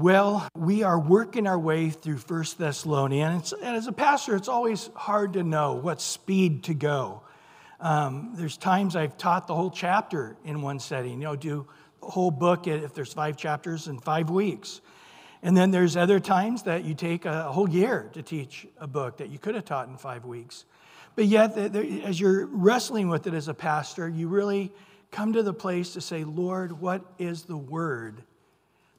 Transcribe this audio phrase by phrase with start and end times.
[0.00, 4.88] Well, we are working our way through First Thessalonians, and as a pastor, it's always
[4.94, 7.20] hard to know what speed to go.
[7.80, 11.66] Um, there's times I've taught the whole chapter in one setting, you know, do
[12.00, 14.80] the whole book if there's five chapters in five weeks.
[15.42, 19.18] And then there's other times that you take a whole year to teach a book
[19.18, 20.64] that you could have taught in five weeks.
[21.14, 24.72] But yet, as you're wrestling with it as a pastor, you really
[25.10, 28.22] come to the place to say, Lord, what is the word,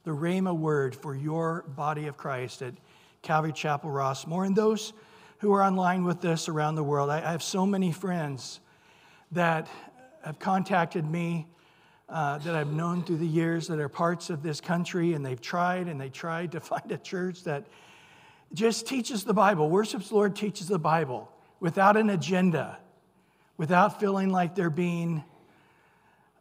[0.04, 2.74] the Rhema word for your body of Christ at
[3.22, 4.46] Calvary Chapel Rossmoor?
[4.46, 4.92] And those
[5.38, 8.60] who are online with us around the world, I have so many friends
[9.32, 9.68] that
[10.24, 11.46] have contacted me
[12.08, 15.40] uh, that I've known through the years that are parts of this country, and they've
[15.40, 17.66] tried and they tried to find a church that
[18.52, 22.78] just teaches the Bible, worships Lord, teaches the Bible without an agenda,
[23.56, 25.24] without feeling like they're being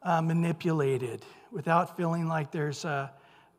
[0.04, 3.08] uh, manipulated, without feeling like there's uh,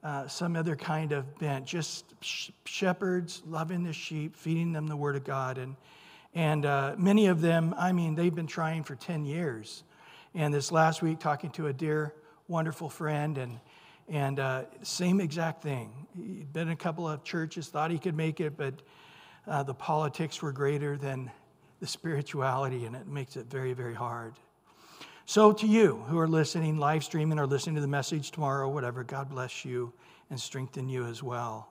[0.03, 1.67] uh, some other kind of bent.
[1.67, 5.59] Just sh- shepherds loving the sheep, feeding them the Word of God.
[5.59, 5.77] And,
[6.35, 9.85] and uh, many of them, I mean, they've been trying for 10 years.
[10.35, 12.15] And this last week, talking to a dear,
[12.49, 13.61] wonderful friend, and,
[14.09, 15.93] and uh, same exact thing.
[16.17, 18.75] He'd been in a couple of churches, thought he could make it, but
[19.47, 21.31] uh, the politics were greater than
[21.81, 24.35] the spirituality, and it makes it very, very hard.
[25.33, 29.03] So, to you who are listening, live streaming, or listening to the message tomorrow, whatever,
[29.03, 29.91] God bless you
[30.29, 31.71] and strengthen you as well.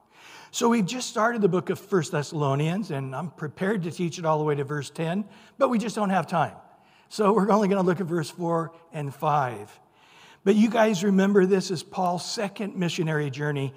[0.50, 4.26] So, we've just started the book of First Thessalonians, and I'm prepared to teach it
[4.26, 5.26] all the way to verse 10,
[5.60, 6.56] but we just don't have time.
[7.10, 9.80] So, we're only going to look at verse 4 and 5.
[10.44, 13.76] But you guys remember this is Paul's second missionary journey.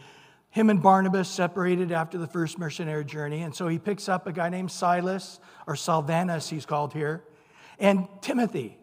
[0.49, 4.33] Him and Barnabas separated after the first missionary journey, and so he picks up a
[4.33, 7.23] guy named Silas, or Silvanus, he's called here,
[7.79, 8.79] and Timothy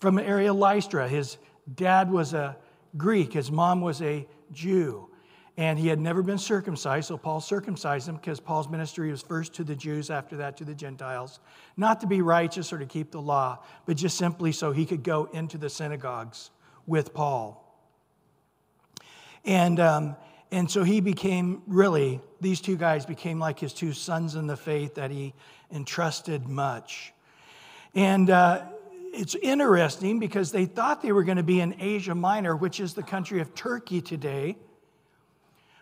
[0.00, 1.08] from the area Lystra.
[1.08, 1.38] His
[1.74, 2.56] dad was a
[2.96, 5.08] Greek, his mom was a Jew,
[5.56, 9.54] and he had never been circumcised, so Paul circumcised him because Paul's ministry was first
[9.54, 11.40] to the Jews, after that to the Gentiles.
[11.76, 15.02] Not to be righteous or to keep the law, but just simply so he could
[15.02, 16.50] go into the synagogues
[16.86, 17.64] with Paul.
[19.44, 20.16] And, um,
[20.50, 24.56] and so he became really, these two guys became like his two sons in the
[24.56, 25.34] faith that he
[25.72, 27.12] entrusted much.
[27.94, 28.64] And uh,
[29.12, 32.94] it's interesting because they thought they were going to be in Asia Minor, which is
[32.94, 34.56] the country of Turkey today.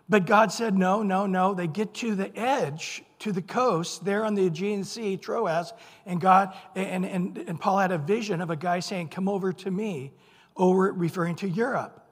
[0.08, 1.54] But God said, no, no, no.
[1.54, 5.72] They get to the edge, to the coast, there on the Aegean Sea, Troas,
[6.04, 9.52] and God and, and, and Paul had a vision of a guy saying, Come over
[9.52, 10.12] to me,
[10.56, 12.06] over referring to Europe,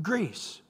[0.00, 0.62] Greece.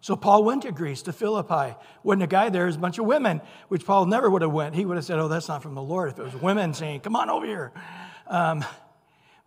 [0.00, 1.76] So Paul went to Greece, to Philippi.
[2.02, 4.74] Wasn't a guy there, was a bunch of women, which Paul never would have went.
[4.74, 7.00] He would have said, Oh, that's not from the Lord, if it was women saying,
[7.00, 7.72] Come on over here.
[8.26, 8.64] Um,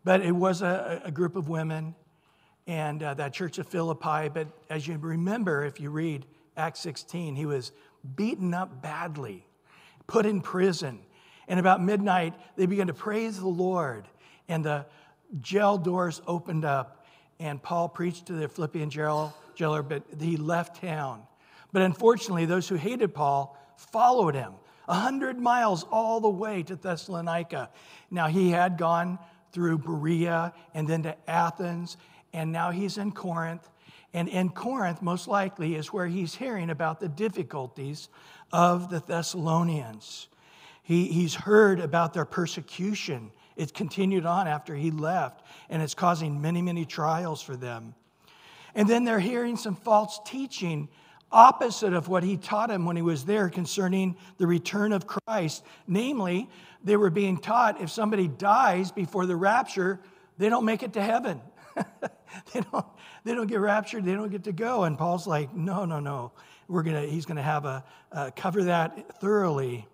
[0.04, 1.96] but it was a, a group of women
[2.68, 4.30] and uh, that church of Philippi.
[4.30, 6.26] But as you remember, if you read
[6.58, 7.72] Acts 16, he was
[8.16, 9.46] beaten up badly,
[10.08, 11.00] put in prison.
[11.48, 14.08] And about midnight, they began to praise the Lord.
[14.48, 14.86] And the
[15.40, 17.06] jail doors opened up,
[17.40, 21.24] and Paul preached to the Philippian jail, jailer, but he left town.
[21.72, 24.54] But unfortunately, those who hated Paul followed him.
[24.88, 27.70] A hundred miles all the way to Thessalonica.
[28.10, 29.20] Now, he had gone
[29.52, 31.98] through Berea and then to Athens,
[32.34, 33.68] and now he's in Corinth.
[34.14, 38.10] And in Corinth, most likely, is where he's hearing about the difficulties
[38.52, 40.28] of the Thessalonians.
[40.84, 43.32] He, he's heard about their persecution.
[43.56, 47.96] It continued on after he left, and it's causing many, many trials for them.
[48.76, 50.90] And then they're hearing some false teaching
[51.32, 55.64] opposite of what he taught them when he was there concerning the return of Christ.
[55.88, 56.50] Namely,
[56.84, 60.00] they were being taught if somebody dies before the rapture,
[60.38, 61.42] they don't make it to heaven.
[62.54, 62.86] they, don't,
[63.24, 64.84] they don't get raptured, they don't get to go.
[64.84, 66.32] And Paul's like, no, no, no.
[66.68, 69.88] We're gonna, he's going to have a uh, cover that thoroughly.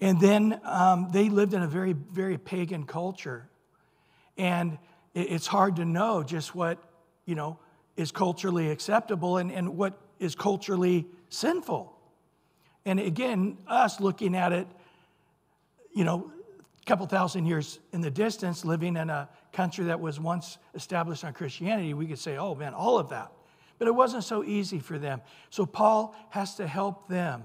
[0.00, 3.48] And then um, they lived in a very, very pagan culture.
[4.36, 4.78] And
[5.14, 6.82] it, it's hard to know just what,
[7.24, 7.58] you know,
[7.96, 11.92] is culturally acceptable and, and what is culturally sinful.
[12.84, 14.66] And again, us looking at it,
[15.92, 16.30] you know,
[16.80, 21.24] a couple thousand years in the distance, living in a country that was once established
[21.24, 23.32] on Christianity, we could say, oh man, all of that.
[23.78, 25.20] But it wasn't so easy for them.
[25.50, 27.42] So Paul has to help them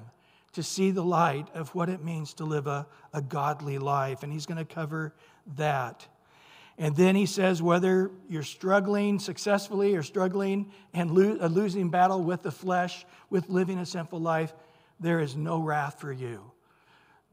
[0.53, 4.23] to see the light of what it means to live a, a godly life.
[4.23, 5.13] And he's going to cover
[5.55, 6.05] that.
[6.77, 12.23] And then he says whether you're struggling successfully or struggling and lo- a losing battle
[12.23, 14.53] with the flesh, with living a sinful life,
[14.99, 16.51] there is no wrath for you.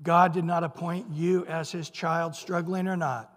[0.03, 3.33] God did not appoint you as his child, struggling or not,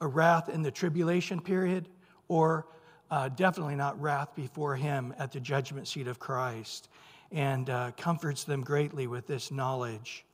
[0.00, 1.88] a wrath in the tribulation period
[2.28, 2.66] or
[3.10, 6.88] uh, definitely not wrath before him at the judgment seat of Christ,
[7.30, 10.24] and uh, comforts them greatly with this knowledge.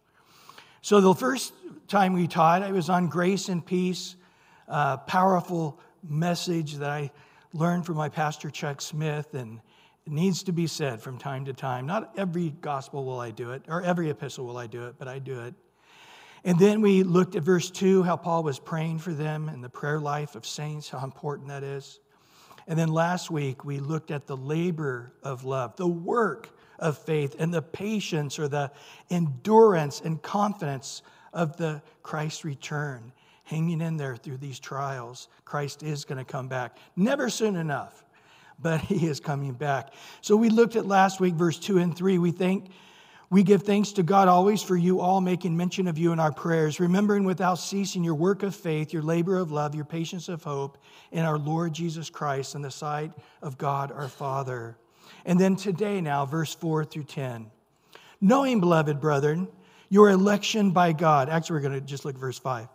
[0.82, 1.52] So, the first
[1.88, 4.16] time we taught, it was on grace and peace,
[4.70, 5.78] uh, powerful
[6.08, 7.10] message that I
[7.52, 9.60] learned from my pastor, Chuck Smith, and
[10.06, 11.86] it needs to be said from time to time.
[11.86, 15.08] Not every gospel will I do it, or every epistle will I do it, but
[15.08, 15.54] I do it.
[16.44, 19.68] And then we looked at verse 2, how Paul was praying for them and the
[19.68, 22.00] prayer life of saints, how important that is.
[22.66, 27.36] And then last week, we looked at the labor of love, the work of faith,
[27.38, 28.70] and the patience or the
[29.10, 31.02] endurance and confidence
[31.32, 33.12] of the Christ return,
[33.50, 35.28] hanging in there through these trials.
[35.44, 36.76] Christ is going to come back.
[36.94, 38.04] Never soon enough,
[38.60, 39.92] but he is coming back.
[40.20, 42.18] So we looked at last week, verse 2 and 3.
[42.18, 42.70] We think
[43.28, 46.32] we give thanks to God always for you all, making mention of you in our
[46.32, 50.42] prayers, remembering without ceasing your work of faith, your labor of love, your patience of
[50.42, 50.78] hope
[51.12, 53.12] in our Lord Jesus Christ and the sight
[53.42, 54.76] of God our Father.
[55.24, 57.50] And then today, now, verse 4 through 10.
[58.20, 59.48] Knowing, beloved brethren,
[59.90, 61.28] your election by God.
[61.28, 62.68] Actually, we're going to just look at verse 5.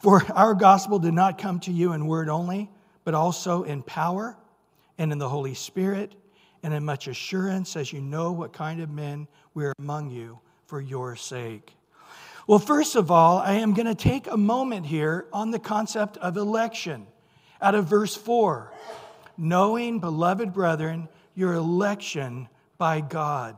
[0.00, 2.70] For our gospel did not come to you in word only,
[3.04, 4.36] but also in power
[4.96, 6.14] and in the Holy Spirit
[6.62, 10.40] and in much assurance as you know what kind of men we are among you
[10.66, 11.74] for your sake.
[12.46, 16.16] Well, first of all, I am going to take a moment here on the concept
[16.16, 17.06] of election
[17.60, 18.72] out of verse 4.
[19.36, 22.48] Knowing, beloved brethren, your election
[22.78, 23.56] by God.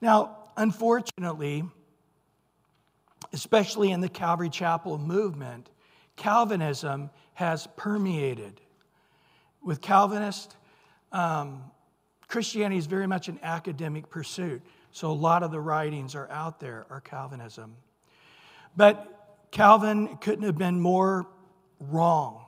[0.00, 1.64] Now, unfortunately,
[3.32, 5.70] especially in the Calvary Chapel movement,
[6.16, 8.60] Calvinism has permeated.
[9.62, 10.56] With Calvinists,
[11.12, 11.62] um,
[12.26, 14.62] Christianity is very much an academic pursuit.
[14.92, 17.76] So a lot of the writings are out there are Calvinism.
[18.76, 21.26] But Calvin couldn't have been more
[21.80, 22.44] wrong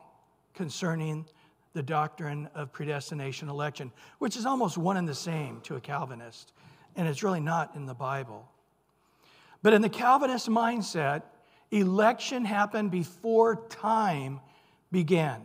[0.54, 1.26] concerning
[1.72, 6.52] the doctrine of predestination election, which is almost one and the same to a Calvinist,
[6.96, 8.48] and it's really not in the Bible.
[9.62, 11.22] But in the Calvinist mindset,
[11.70, 14.40] election happened before time
[14.90, 15.42] began.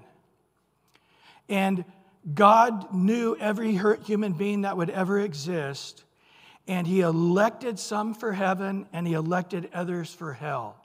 [1.49, 1.85] And
[2.33, 6.03] God knew every human being that would ever exist,
[6.67, 10.77] and He elected some for heaven and He elected others for hell.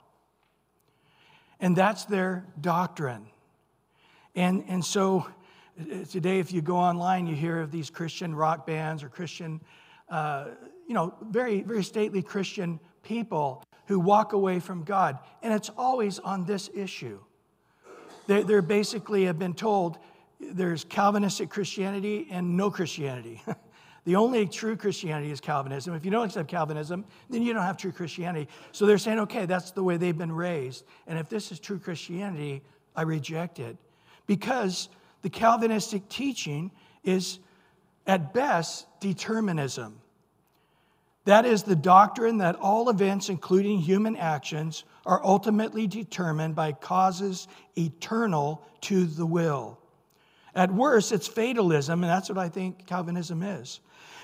[1.59, 3.25] And that's their doctrine.
[4.35, 5.27] And, and so
[5.79, 9.61] uh, today, if you go online, you hear of these Christian rock bands or Christian,
[10.09, 10.47] uh,
[10.87, 15.19] you know, very, very stately Christian people who walk away from God.
[15.41, 17.19] And it's always on this issue.
[18.27, 19.97] They, they're basically have been told
[20.39, 23.41] there's Calvinistic Christianity and no Christianity.
[24.05, 25.93] the only true Christianity is Calvinism.
[25.93, 28.47] If you don't accept Calvinism, then you don't have true Christianity.
[28.71, 30.85] So they're saying, okay, that's the way they've been raised.
[31.07, 32.63] And if this is true Christianity,
[32.95, 33.77] I reject it.
[34.25, 34.89] Because
[35.21, 36.71] the Calvinistic teaching
[37.03, 37.39] is,
[38.07, 40.00] at best, determinism.
[41.25, 47.47] That is the doctrine that all events, including human actions, are ultimately determined by causes
[47.77, 49.79] eternal to the will.
[50.55, 53.79] At worst, it's fatalism, and that's what I think Calvinism is.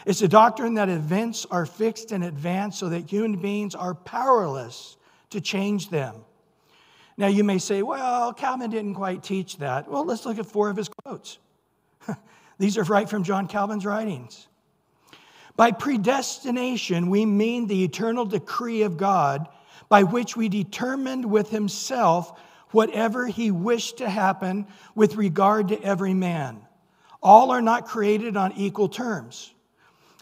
[0.05, 4.97] It's a doctrine that events are fixed in advance so that human beings are powerless
[5.29, 6.15] to change them.
[7.17, 9.89] Now, you may say, well, Calvin didn't quite teach that.
[9.89, 11.39] Well, let's look at four of his quotes.
[12.59, 14.47] These are right from John Calvin's writings.
[15.57, 19.47] By predestination, we mean the eternal decree of God
[19.89, 22.39] by which we determined with himself
[22.71, 26.61] whatever he wished to happen with regard to every man.
[27.23, 29.51] All are not created on equal terms,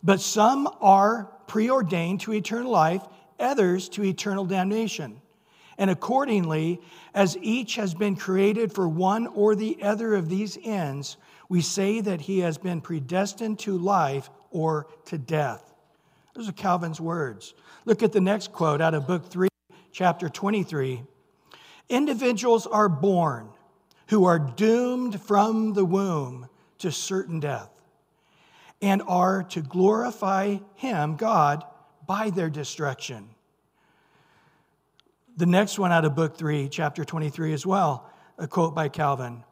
[0.04, 3.02] but some are preordained to eternal life,
[3.38, 5.22] others to eternal damnation.
[5.78, 6.80] And accordingly,
[7.14, 11.18] as each has been created for one or the other of these ends,
[11.50, 15.74] we say that he has been predestined to life or to death.
[16.34, 17.54] Those are Calvin's words.
[17.84, 19.50] Look at the next quote out of Book 3,
[19.92, 21.04] chapter 23.
[21.90, 23.50] Individuals are born
[24.08, 26.48] who are doomed from the womb
[26.78, 27.70] to certain death
[28.82, 31.66] and are to glorify Him, God,
[32.08, 33.28] by their destruction.
[35.36, 39.44] The next one out of book 3, chapter 23 as well, a quote by Calvin.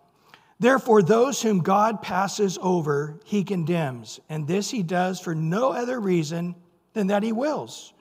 [0.64, 6.00] Therefore, those whom God passes over, he condemns, and this he does for no other
[6.00, 6.56] reason
[6.94, 7.92] than that he wills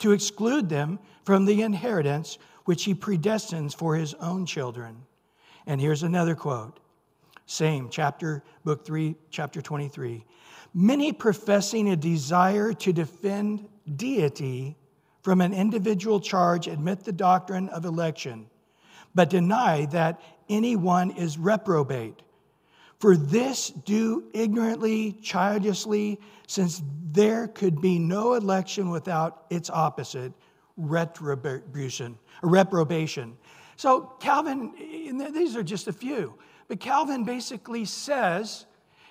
[0.00, 2.36] to exclude them from the inheritance
[2.66, 4.98] which he predestines for his own children.
[5.66, 6.78] And here's another quote.
[7.46, 10.22] Same chapter, book 3, chapter 23.
[10.74, 14.76] Many professing a desire to defend deity
[15.22, 18.50] from an individual charge admit the doctrine of election,
[19.14, 22.20] but deny that anyone is reprobate.
[22.98, 30.34] For this do ignorantly, childishly, since there could be no election without its opposite,
[30.76, 33.38] retribution, reprobation.
[33.76, 34.74] So Calvin,
[35.32, 36.34] these are just a few,
[36.68, 38.66] but Calvin basically says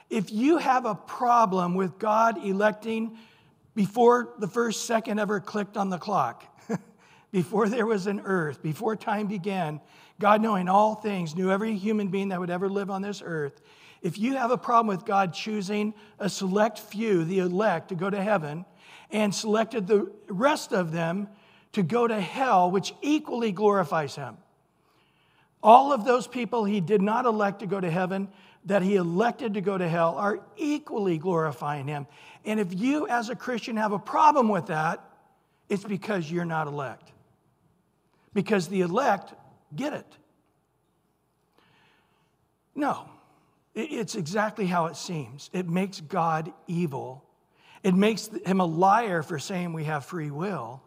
[0.10, 3.17] if you have a problem with God electing
[3.75, 6.46] before the first second ever clicked on the clock,
[7.31, 9.79] before there was an earth, before time began,
[10.20, 13.62] God knowing all things, knew every human being that would ever live on this earth.
[14.02, 18.10] If you have a problem with God choosing a select few, the elect, to go
[18.10, 18.66] to heaven,
[19.12, 21.30] and selected the rest of them
[21.74, 24.38] to go to hell, which equally glorifies him.
[25.62, 28.30] All of those people he did not elect to go to heaven,
[28.66, 32.08] that he elected to go to hell, are equally glorifying him.
[32.46, 35.04] And if you, as a Christian, have a problem with that,
[35.68, 37.12] it's because you're not elect.
[38.34, 39.34] Because the elect
[39.76, 40.18] get it.
[42.76, 43.10] No,
[43.76, 45.50] it's exactly how it seems.
[45.54, 47.26] It makes God evil.
[47.84, 50.82] It makes him a liar for saying we have free will.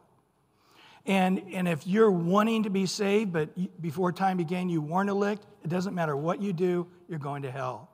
[1.05, 5.45] And, and if you're wanting to be saved, but before time began, you weren't elect,
[5.65, 7.91] it doesn't matter what you do, you're going to hell.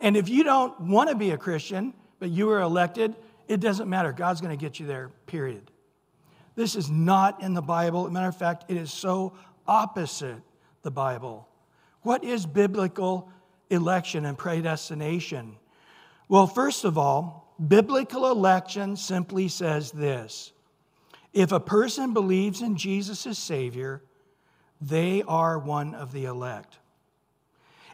[0.00, 3.16] And if you don't want to be a Christian, but you were elected,
[3.48, 4.12] it doesn't matter.
[4.12, 5.70] God's going to get you there, period.
[6.54, 8.08] This is not in the Bible.
[8.10, 9.32] Matter of fact, it is so
[9.66, 10.42] opposite
[10.82, 11.48] the Bible.
[12.02, 13.30] What is biblical
[13.70, 15.56] election and predestination?
[16.28, 20.52] Well, first of all, biblical election simply says this
[21.32, 24.02] if a person believes in Jesus as Savior,
[24.80, 26.78] they are one of the elect.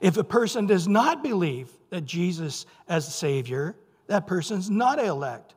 [0.01, 5.55] If a person does not believe that Jesus as Savior, that person's not elect.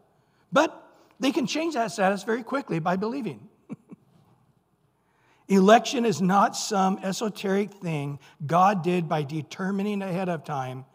[0.51, 0.77] But
[1.19, 3.47] they can change that status very quickly by believing.
[5.51, 10.85] Election is not some esoteric thing God did by determining ahead of time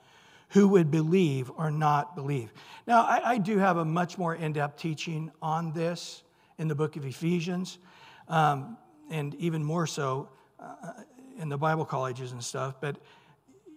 [0.48, 2.54] who would believe or not believe.
[2.86, 6.22] Now, I, I do have a much more in depth teaching on this
[6.56, 7.76] in the book of Ephesians,
[8.28, 8.78] um,
[9.10, 11.02] and even more so uh,
[11.38, 12.80] in the Bible colleges and stuff.
[12.80, 12.96] But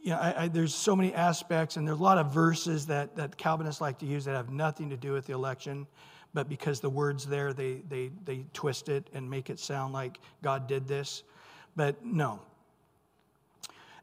[0.02, 3.18] you know, I, I, there's so many aspects, and there's a lot of verses that,
[3.18, 5.88] that Calvinists like to use that have nothing to do with the election,
[6.34, 10.20] but because the words there, they, they, they twist it and make it sound like
[10.44, 11.24] God did this.
[11.76, 12.40] But no.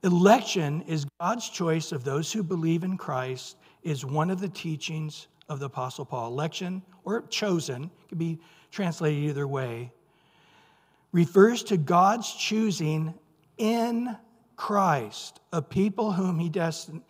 [0.03, 5.29] Election is God's choice of those who believe in Christ, is one of the teachings
[5.49, 6.29] of the Apostle Paul.
[6.33, 8.39] Election or chosen can be
[8.71, 9.93] translated either way,
[11.13, 13.15] refers to God's choosing
[13.59, 14.17] in
[14.57, 17.03] Christ a people whom he destin,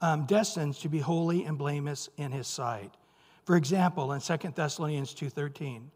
[0.00, 2.94] um, destines to be holy and blameless in his sight.
[3.50, 5.90] For example, in 2 Thessalonians 2:13,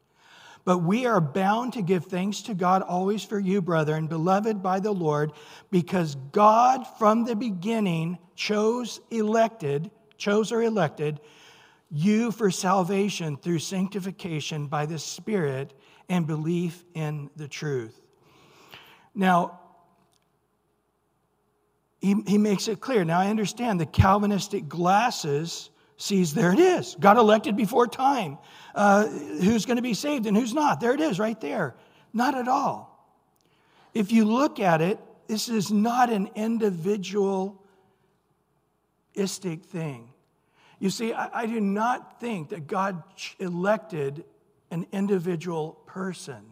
[0.65, 4.81] but we are bound to give thanks to God always for you, brethren, beloved by
[4.81, 5.31] the Lord,
[5.71, 11.21] because God from the beginning chose elected, chose or elected
[11.93, 15.75] you for salvation through sanctification by the Spirit
[16.09, 18.01] and belief in the truth.
[19.15, 19.61] Now,
[22.01, 23.05] he, he makes it clear.
[23.05, 26.97] Now, I understand the Calvinistic glasses sees there it is.
[26.99, 28.39] God elected before time.
[28.75, 30.81] Uh, who's going to be saved and who's not?
[30.81, 31.77] There it is, right there.
[32.13, 32.91] Not at all.
[33.93, 34.99] If you look at it,
[35.29, 37.57] this is not an individualistic
[39.67, 40.11] thing.
[40.81, 43.03] You see, I, I do not think that God
[43.39, 44.25] elected
[44.71, 46.43] an individual person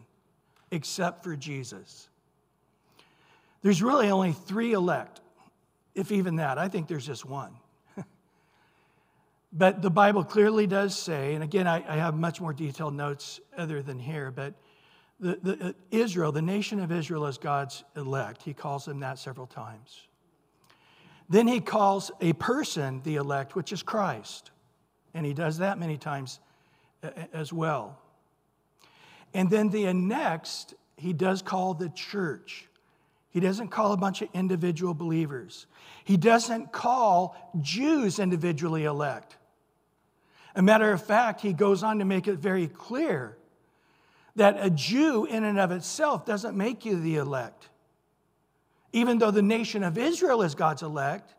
[0.71, 2.07] except for Jesus.
[3.61, 5.21] There's really only three elect,
[5.93, 6.57] if even that.
[6.57, 7.53] I think there's just one.
[9.53, 13.39] But the Bible clearly does say, and again, I, I, have much more detailed notes
[13.55, 14.55] other than here, but
[15.19, 18.41] the, the, uh, Israel, the nation of Israel, is God's elect.
[18.41, 20.07] He calls them that several times.
[21.29, 24.49] Then he calls a person the elect, which is Christ.
[25.13, 26.39] And he does that many times
[27.03, 27.99] uh, as well.
[29.35, 32.67] And then the next, he does call the church.
[33.29, 35.67] He doesn't call a bunch of individual believers.
[36.03, 39.37] He doesn't call Jews individually elect.
[40.55, 43.37] A matter of fact, he goes on to make it very clear
[44.35, 47.69] that a Jew in and of itself doesn't make you the elect
[48.93, 51.33] even though the nation of Israel is God's elect,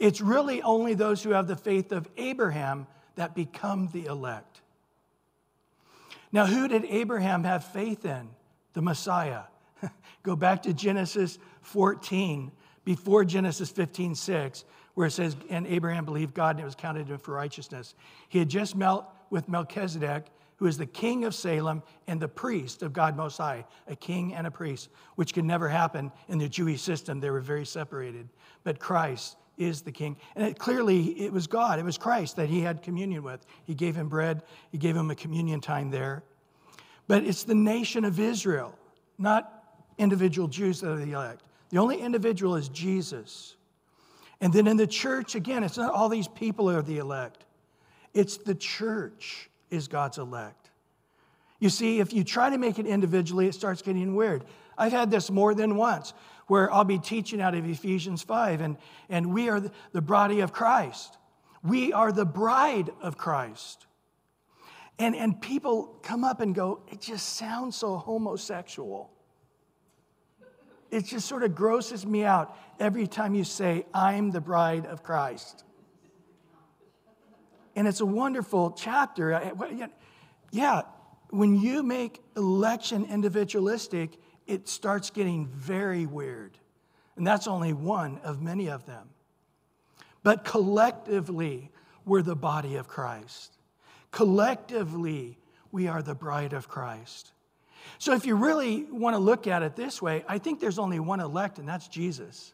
[0.00, 4.60] it's really only those who have the faith of Abraham that become the elect.
[6.32, 8.28] Now, who did Abraham have faith in?
[8.72, 9.42] The Messiah.
[10.24, 12.50] Go back to Genesis 14,
[12.84, 17.06] before Genesis 15, 6, where it says, And Abraham believed God and it was counted
[17.08, 17.94] to him for righteousness.
[18.28, 22.82] He had just met with Melchizedek, who is the king of Salem and the priest
[22.82, 26.48] of God Most High, a king and a priest, which could never happen in the
[26.48, 27.20] Jewish system.
[27.20, 28.28] They were very separated.
[28.62, 30.16] But Christ is the king.
[30.36, 33.44] And it, clearly, it was God, it was Christ that he had communion with.
[33.64, 36.22] He gave him bread, he gave him a communion time there.
[37.06, 38.76] But it's the nation of Israel,
[39.18, 41.42] not individual Jews that are the elect.
[41.70, 43.56] The only individual is Jesus.
[44.40, 47.44] And then in the church, again, it's not all these people are the elect,
[48.12, 50.70] it's the church is God's elect.
[51.60, 54.44] You see, if you try to make it individually, it starts getting weird.
[54.76, 56.12] I've had this more than once
[56.46, 58.76] where I'll be teaching out of Ephesians 5, and,
[59.08, 59.62] and we are
[59.92, 61.16] the body of Christ.
[61.62, 63.86] We are the bride of Christ.
[64.98, 69.10] And, and people come up and go, it just sounds so homosexual.
[70.94, 75.02] It just sort of grosses me out every time you say, I'm the bride of
[75.02, 75.64] Christ.
[77.74, 79.52] And it's a wonderful chapter.
[80.52, 80.82] Yeah,
[81.30, 86.56] when you make election individualistic, it starts getting very weird.
[87.16, 89.08] And that's only one of many of them.
[90.22, 91.72] But collectively,
[92.04, 93.58] we're the body of Christ.
[94.12, 95.38] Collectively,
[95.72, 97.32] we are the bride of Christ.
[97.98, 101.00] So, if you really want to look at it this way, I think there's only
[101.00, 102.52] one elect, and that's Jesus.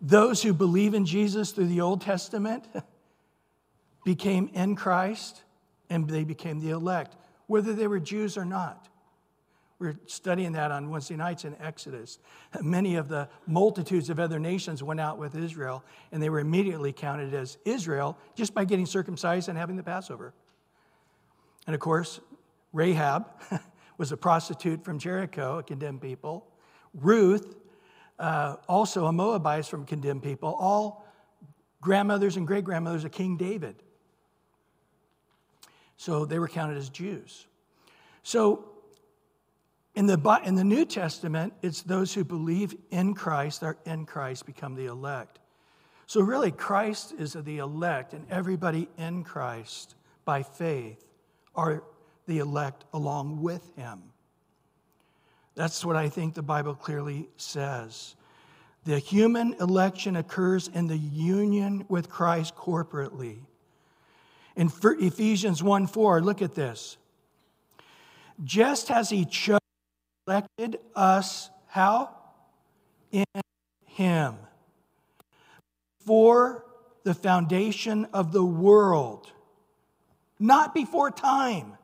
[0.00, 2.64] Those who believe in Jesus through the Old Testament
[4.04, 5.42] became in Christ,
[5.88, 7.16] and they became the elect,
[7.46, 8.88] whether they were Jews or not.
[9.78, 12.18] We're studying that on Wednesday nights in Exodus.
[12.62, 16.92] Many of the multitudes of other nations went out with Israel, and they were immediately
[16.92, 20.32] counted as Israel just by getting circumcised and having the Passover.
[21.66, 22.20] And of course,
[22.72, 23.26] Rahab
[23.98, 26.46] was a prostitute from Jericho, a condemned people.
[26.94, 27.56] Ruth,
[28.18, 31.06] uh, also a Moabite from condemned people, all
[31.80, 33.76] grandmothers and great grandmothers of King David.
[35.96, 37.46] So they were counted as Jews.
[38.22, 38.64] So
[39.94, 44.44] in the, in the New Testament, it's those who believe in Christ, are in Christ,
[44.44, 45.38] become the elect.
[46.06, 51.04] So, really, Christ is the elect, and everybody in Christ by faith
[51.56, 51.82] are
[52.26, 54.02] the elect along with him.
[55.54, 58.14] That's what I think the Bible clearly says.
[58.84, 63.38] The human election occurs in the union with Christ corporately.
[64.54, 66.96] In Ephesians 1 4, look at this.
[68.44, 69.60] Just as he chose
[70.26, 72.10] elected us how?
[73.12, 73.24] In
[73.84, 74.36] Him.
[76.04, 76.64] For
[77.04, 79.30] the foundation of the world,
[80.38, 81.76] not before time,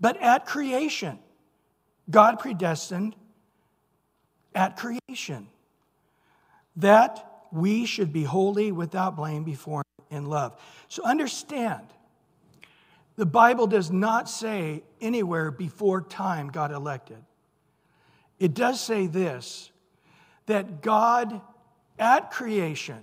[0.00, 1.18] but at creation.
[2.08, 3.14] God predestined
[4.54, 5.46] at creation
[6.76, 10.60] that we should be holy without blame before in love.
[10.88, 11.86] So understand
[13.16, 17.22] the Bible does not say anywhere before time God elected.
[18.38, 19.70] It does say this
[20.46, 21.40] that God
[21.98, 23.00] at creation,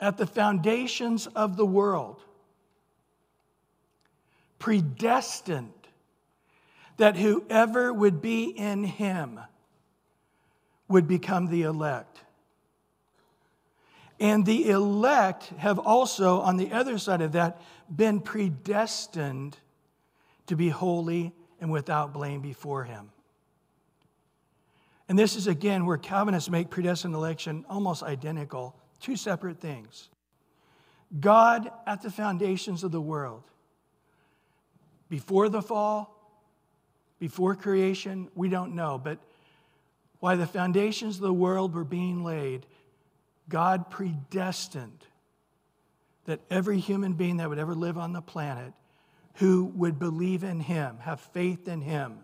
[0.00, 2.24] at the foundations of the world,
[4.60, 5.72] predestined
[6.98, 9.40] that whoever would be in him
[10.86, 12.20] would become the elect.
[14.20, 17.60] And the elect have also, on the other side of that,
[17.94, 19.56] been predestined
[20.46, 23.10] to be holy and without blame before Him.
[25.08, 30.08] And this is again where Calvinists make predestined election almost identical, two separate things.
[31.18, 33.49] God at the foundations of the world,
[35.10, 36.16] before the fall,
[37.18, 39.18] before creation, we don't know, but
[40.20, 42.64] why the foundations of the world were being laid,
[43.48, 45.04] God predestined
[46.24, 48.72] that every human being that would ever live on the planet
[49.34, 52.18] who would believe in him, have faith in him,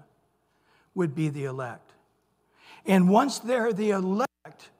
[0.94, 1.92] would be the elect.
[2.86, 4.70] And once they're the elect,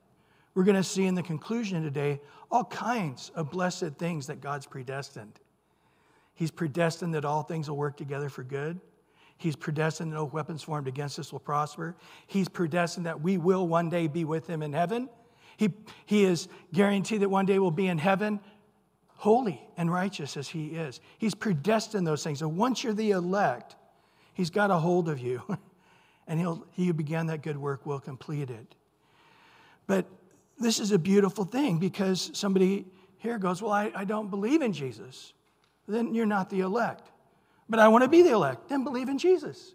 [0.55, 4.67] we're going to see in the conclusion today all kinds of blessed things that God's
[4.67, 5.41] predestined.
[6.37, 8.81] He's predestined that all things will work together for good.
[9.39, 11.97] He's predestined that no weapons formed against us will prosper.
[12.27, 15.09] He's predestined that we will one day be with him in heaven.
[15.57, 15.71] He,
[16.05, 18.41] he is guaranteed that one day we'll be in heaven,
[19.17, 21.01] holy and righteous as He is.
[21.19, 22.41] He's predestined those things.
[22.41, 23.77] So once you're the elect,
[24.35, 25.43] He's got a hold of you.
[26.27, 28.75] and he'll, He who began that good work will complete it.
[29.87, 30.07] But
[30.59, 32.87] this is a beautiful thing because somebody
[33.19, 35.33] here goes, Well, I, I don't believe in Jesus.
[35.87, 37.11] Then you're not the elect.
[37.69, 38.69] But I want to be the elect.
[38.69, 39.75] Then believe in Jesus.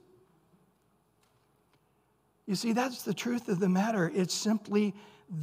[2.46, 4.12] You see, that's the truth of the matter.
[4.14, 4.94] It's simply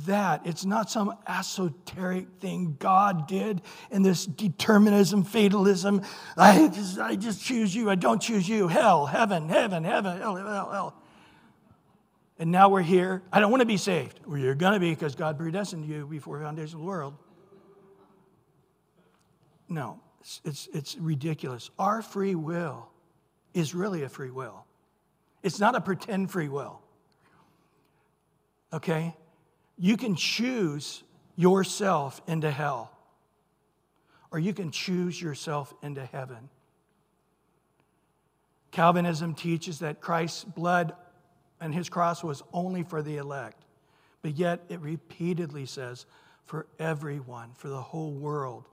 [0.05, 0.47] that.
[0.47, 6.03] It's not some esoteric thing God did in this determinism, fatalism.
[6.37, 8.69] I just, I just choose you, I don't choose you.
[8.69, 11.03] Hell, heaven, heaven, heaven, hell, hell, hell.
[12.39, 13.23] And now we're here.
[13.33, 14.21] I don't want to be saved.
[14.27, 17.15] Well, you're going to be because God predestined you before the foundation of the world.
[19.69, 21.71] No, it's, it's, ridiculous.
[21.79, 22.89] Our free will
[23.55, 24.65] is really a free will,
[25.43, 26.81] it's not a pretend free will.
[28.73, 29.15] Okay?
[29.79, 31.03] You can choose
[31.37, 32.91] yourself into hell,
[34.31, 36.51] or you can choose yourself into heaven.
[38.71, 40.95] Calvinism teaches that Christ's blood
[41.61, 43.65] and his cross was only for the elect,
[44.23, 46.07] but yet it repeatedly says
[46.45, 48.69] for everyone, for the whole world.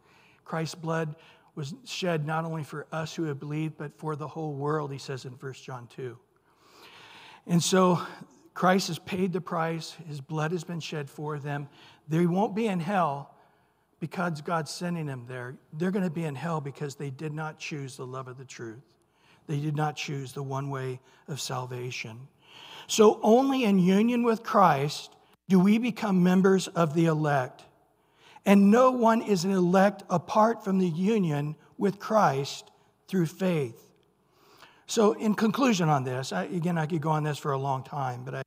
[0.45, 1.15] Christ's blood
[1.55, 4.97] was shed not only for us who have believed, but for the whole world, he
[4.97, 6.17] says in 1 John 2.
[7.47, 8.01] And so
[8.53, 11.67] Christ has paid the price, his blood has been shed for them.
[12.07, 13.35] They won't be in hell
[13.99, 15.57] because God's sending them there.
[15.73, 18.45] They're going to be in hell because they did not choose the love of the
[18.45, 18.83] truth.
[19.47, 22.27] They did not choose the one way of salvation.
[22.87, 25.15] So, only in union with Christ
[25.49, 27.63] do we become members of the elect.
[28.45, 32.69] And no one is an elect apart from the union with Christ
[33.07, 33.81] through faith.
[34.87, 37.83] So, in conclusion on this, I, again, I could go on this for a long
[37.83, 38.41] time, but I,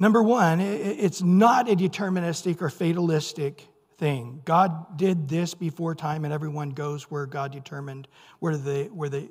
[0.00, 4.42] number one, it's not a deterministic or fatalistic thing.
[4.44, 8.08] God did this before time, and everyone goes where God determined
[8.40, 9.28] where they, where they,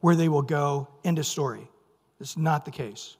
[0.00, 0.88] where they will go.
[1.04, 1.68] End of story.
[2.20, 3.16] It's not the case.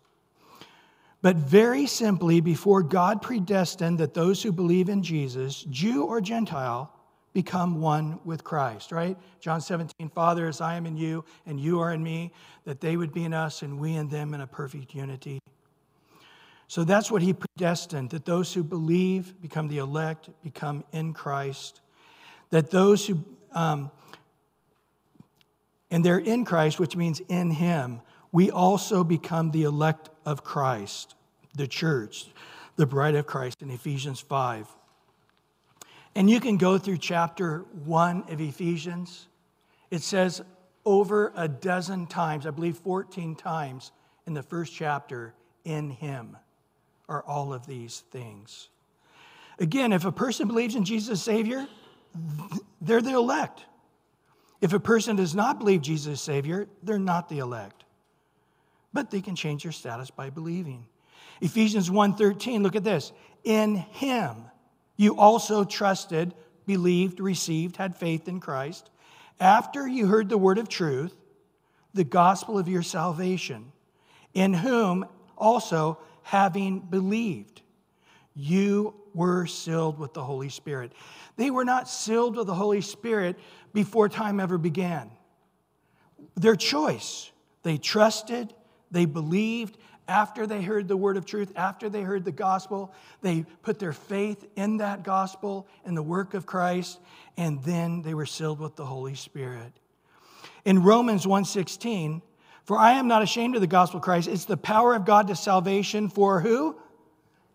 [1.23, 6.93] But very simply, before God predestined that those who believe in Jesus, Jew or Gentile,
[7.33, 9.17] become one with Christ, right?
[9.41, 12.33] John 17, Father, as I am in you and you are in me,
[12.65, 15.39] that they would be in us and we in them in a perfect unity.
[16.69, 21.83] So that's what he predestined, that those who believe become the elect, become in Christ,
[22.51, 23.91] that those who, um,
[25.91, 28.01] and they're in Christ, which means in him,
[28.33, 31.15] we also become the elect of Christ,
[31.55, 32.27] the church,
[32.77, 34.69] the bride of Christ in Ephesians 5.
[36.15, 39.29] And you can go through chapter 1 of Ephesians.
[39.91, 40.43] It says
[40.85, 43.93] over a dozen times, I believe 14 times
[44.27, 45.35] in the first chapter,
[45.65, 46.37] in Him
[47.09, 48.69] are all of these things.
[49.59, 51.67] Again, if a person believes in Jesus Savior,
[52.81, 53.65] they're the elect.
[54.61, 57.86] If a person does not believe Jesus Savior, they're not the elect
[58.97, 60.87] but they can change their status by believing.
[61.43, 63.13] Ephesians 1:13, look at this.
[63.45, 64.47] In him
[64.97, 66.35] you also trusted,
[66.67, 68.89] believed, received, had faith in Christ,
[69.39, 71.15] after you heard the word of truth,
[71.93, 73.71] the gospel of your salvation,
[74.33, 75.05] in whom
[75.37, 77.61] also having believed,
[78.35, 80.93] you were sealed with the Holy Spirit.
[81.37, 83.39] They were not sealed with the Holy Spirit
[83.75, 85.11] before time ever began.
[86.35, 87.31] Their choice.
[87.63, 88.55] They trusted,
[88.97, 89.77] they believed
[90.09, 93.93] after they heard the word of truth, after they heard the gospel, they put their
[93.93, 96.99] faith in that gospel and the work of Christ,
[97.37, 99.73] and then they were sealed with the Holy Spirit.
[100.65, 102.23] In Romans 1:16,
[102.65, 105.29] for I am not ashamed of the gospel of Christ, it's the power of God
[105.29, 106.77] to salvation for who?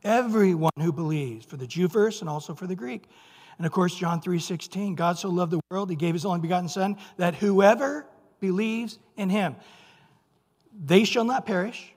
[0.04, 3.08] Everyone who believes, for the Jew first and also for the Greek.
[3.58, 6.70] And of course, John 3:16, God so loved the world, he gave his only begotten
[6.70, 8.06] son that whoever
[8.40, 9.56] believes in him.
[10.74, 11.94] They shall not perish,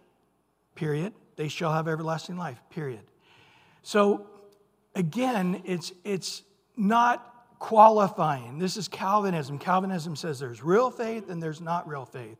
[0.74, 1.12] period.
[1.36, 3.02] They shall have everlasting life, period.
[3.82, 4.26] So
[4.94, 6.42] again, it's, it's
[6.76, 8.58] not qualifying.
[8.58, 9.58] This is Calvinism.
[9.58, 12.38] Calvinism says there's real faith and there's not real faith.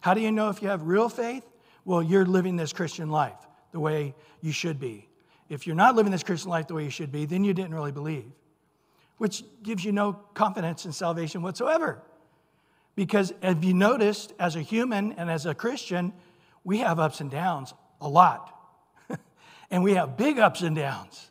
[0.00, 1.44] How do you know if you have real faith?
[1.84, 3.36] Well, you're living this Christian life
[3.72, 5.08] the way you should be.
[5.48, 7.74] If you're not living this Christian life the way you should be, then you didn't
[7.74, 8.30] really believe,
[9.18, 12.02] which gives you no confidence in salvation whatsoever.
[12.96, 16.12] Because if you noticed, as a human and as a Christian,
[16.62, 18.54] we have ups and downs a lot.
[19.70, 21.30] and we have big ups and downs.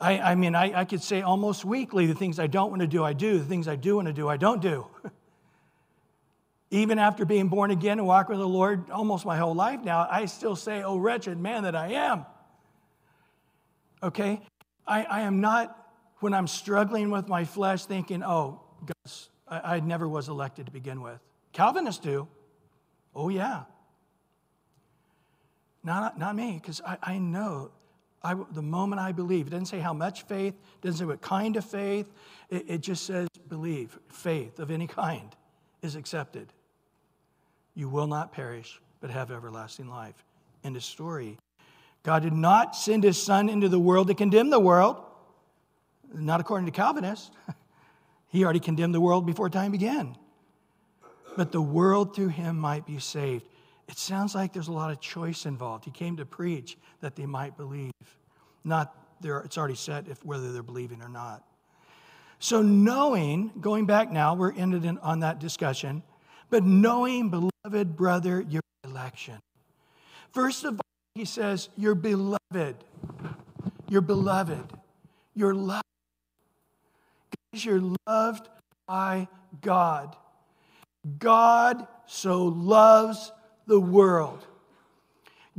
[0.00, 2.88] I, I mean, I, I, could say almost weekly the things I don't want to
[2.88, 3.38] do, I do.
[3.38, 4.86] The things I do want to do, I don't do.
[6.70, 10.08] Even after being born again and walking with the Lord almost my whole life now,
[10.10, 12.26] I still say, Oh, wretched man that I am.
[14.02, 14.40] Okay?
[14.86, 15.78] I, I am not,
[16.18, 20.72] when I'm struggling with my flesh, thinking, Oh, God's I, I never was elected to
[20.72, 21.20] begin with.
[21.52, 22.26] Calvinists do.
[23.14, 23.64] Oh, yeah.
[25.84, 27.70] Not, not me, because I, I know
[28.22, 31.20] I, the moment I believe, it doesn't say how much faith, it doesn't say what
[31.20, 32.10] kind of faith,
[32.48, 33.98] it, it just says believe.
[34.08, 35.34] Faith of any kind
[35.82, 36.52] is accepted.
[37.74, 40.24] You will not perish, but have everlasting life.
[40.62, 41.36] End of story.
[42.04, 45.02] God did not send his son into the world to condemn the world,
[46.14, 47.30] not according to Calvinists.
[48.32, 50.16] he already condemned the world before time began.
[51.36, 53.46] But the world through him might be saved.
[53.88, 55.84] It sounds like there's a lot of choice involved.
[55.84, 57.92] He came to preach that they might believe,
[58.64, 61.44] not there, it's already set if whether they're believing or not.
[62.38, 66.02] So, knowing, going back now, we're ended in, on that discussion,
[66.48, 69.38] but knowing, beloved brother, your election.
[70.32, 70.80] First of all,
[71.14, 72.76] he says, You're beloved.
[73.88, 74.72] You're beloved.
[75.34, 75.84] You're loved.
[77.52, 78.48] Guys, you're loved
[78.86, 79.28] by
[79.60, 80.16] God.
[81.18, 83.32] God so loves
[83.66, 84.46] the world.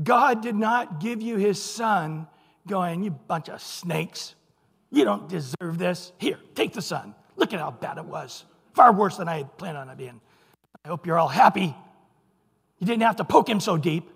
[0.01, 2.27] God did not give you his son
[2.67, 4.35] going, You bunch of snakes.
[4.91, 6.11] You don't deserve this.
[6.17, 7.15] Here, take the son.
[7.35, 8.45] Look at how bad it was.
[8.73, 10.21] Far worse than I had planned on it being.
[10.85, 11.75] I hope you're all happy.
[12.79, 14.09] You didn't have to poke him so deep.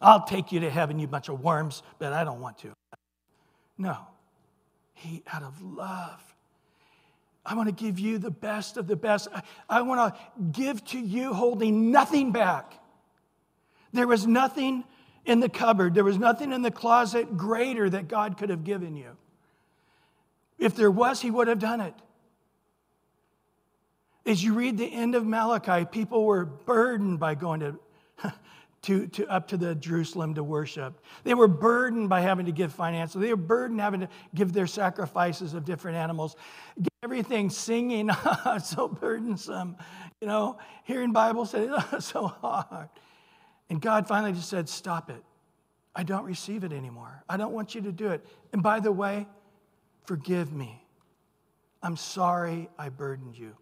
[0.00, 2.72] I'll take you to heaven, you bunch of worms, but I don't want to.
[3.78, 3.96] No.
[5.02, 6.22] He, out of love,
[7.44, 9.28] I want to give you the best of the best.
[9.34, 10.20] I, I want to
[10.52, 12.74] give to you holding nothing back.
[13.92, 14.84] There was nothing
[15.24, 18.96] in the cupboard, there was nothing in the closet greater that God could have given
[18.96, 19.16] you.
[20.58, 21.94] If there was, He would have done it.
[24.24, 27.78] As you read the end of Malachi, people were burdened by going to
[28.82, 31.00] to, to up to the Jerusalem to worship.
[31.22, 33.20] They were burdened by having to give finances.
[33.20, 36.36] They were burdened having to give their sacrifices of different animals.
[36.80, 38.10] Get Everything singing,
[38.62, 39.76] so burdensome.
[40.20, 42.88] You know, hearing Bible oh, so hard.
[43.68, 45.22] And God finally just said, Stop it.
[45.94, 47.24] I don't receive it anymore.
[47.28, 48.24] I don't want you to do it.
[48.52, 49.26] And by the way,
[50.06, 50.82] forgive me.
[51.82, 53.56] I'm sorry I burdened you.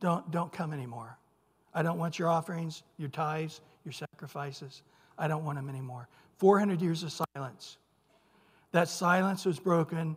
[0.00, 1.16] Don't, don't come anymore.
[1.78, 4.82] I don't want your offerings, your tithes, your sacrifices.
[5.16, 6.08] I don't want them anymore.
[6.38, 7.76] 400 years of silence.
[8.72, 10.16] That silence was broken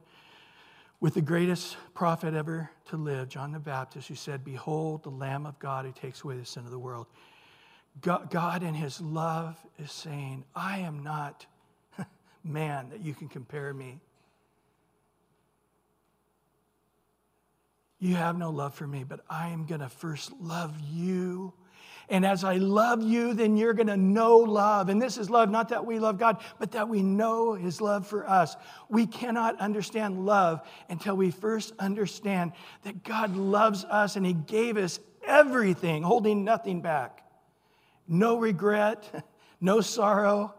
[1.01, 5.45] with the greatest prophet ever to live, John the Baptist, who said, Behold, the Lamb
[5.45, 7.05] of God who takes away the sin of the world.
[8.01, 11.45] God, in his love, is saying, I am not
[12.43, 13.99] man that you can compare me.
[18.01, 21.53] You have no love for me, but I am going to first love you.
[22.09, 24.89] And as I love you, then you're going to know love.
[24.89, 28.07] And this is love, not that we love God, but that we know His love
[28.07, 28.55] for us.
[28.89, 34.77] We cannot understand love until we first understand that God loves us and He gave
[34.77, 37.23] us everything, holding nothing back.
[38.07, 39.25] No regret,
[39.61, 40.55] no sorrow.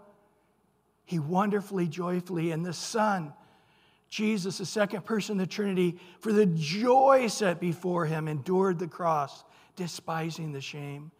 [1.05, 3.33] He wonderfully, joyfully, and the Son
[4.12, 8.87] Jesus, the second person of the Trinity, for the joy set before him, endured the
[8.87, 9.42] cross,
[9.75, 11.11] despising the shame.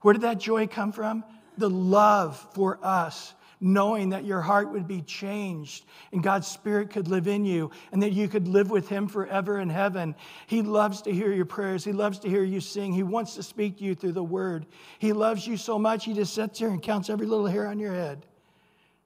[0.00, 1.22] Where did that joy come from?
[1.56, 7.06] The love for us, knowing that your heart would be changed and God's Spirit could
[7.06, 10.16] live in you and that you could live with Him forever in heaven.
[10.48, 11.84] He loves to hear your prayers.
[11.84, 12.92] He loves to hear you sing.
[12.92, 14.66] He wants to speak to you through the Word.
[14.98, 17.78] He loves you so much, He just sits there and counts every little hair on
[17.78, 18.26] your head.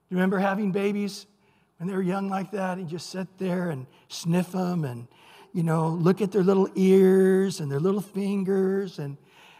[0.09, 1.27] Remember having babies?
[1.77, 5.07] When they were young like that, and just sit there and sniff them and,
[5.53, 8.99] you know, look at their little ears and their little fingers.
[8.99, 9.17] And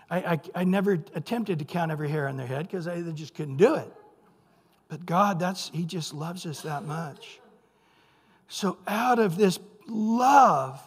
[0.09, 3.33] I, I, I never attempted to count every hair on their head because I just
[3.33, 3.91] couldn't do it.
[4.87, 7.39] But God, that's, He just loves us that much.
[8.47, 10.81] So out of this love,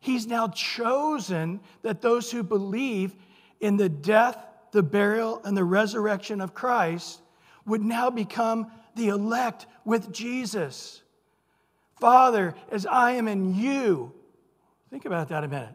[0.00, 3.14] He's now chosen that those who believe
[3.60, 4.38] in the death,
[4.72, 7.20] the burial, and the resurrection of Christ
[7.66, 11.02] would now become the elect with Jesus.
[11.98, 14.12] Father, as I am in you,
[14.90, 15.74] think about that a minute.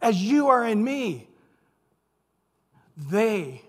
[0.00, 1.28] As you are in me,
[2.96, 3.62] they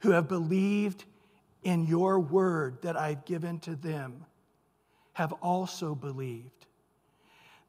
[0.00, 1.04] who have believed
[1.62, 4.24] in your word that I've given to them
[5.14, 6.66] have also believed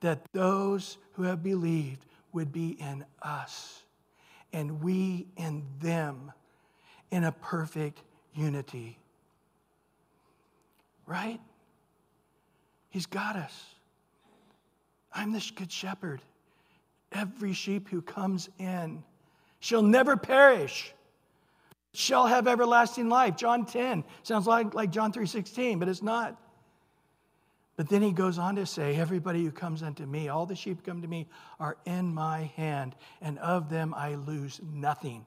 [0.01, 3.83] that those who have believed would be in us
[4.53, 6.31] and we in them
[7.11, 8.01] in a perfect
[8.33, 8.99] unity
[11.09, 11.41] right?
[12.89, 13.65] He's got us.
[15.11, 16.21] I'm the good shepherd.
[17.11, 19.03] Every sheep who comes in
[19.59, 20.93] shall never perish,
[21.93, 23.35] shall have everlasting life.
[23.35, 26.39] John 10 sounds like, like John 3:16, but it's not.
[27.75, 30.83] But then he goes on to say, Everybody who comes unto me, all the sheep
[30.83, 31.27] come to me,
[31.59, 35.25] are in my hand, and of them I lose nothing.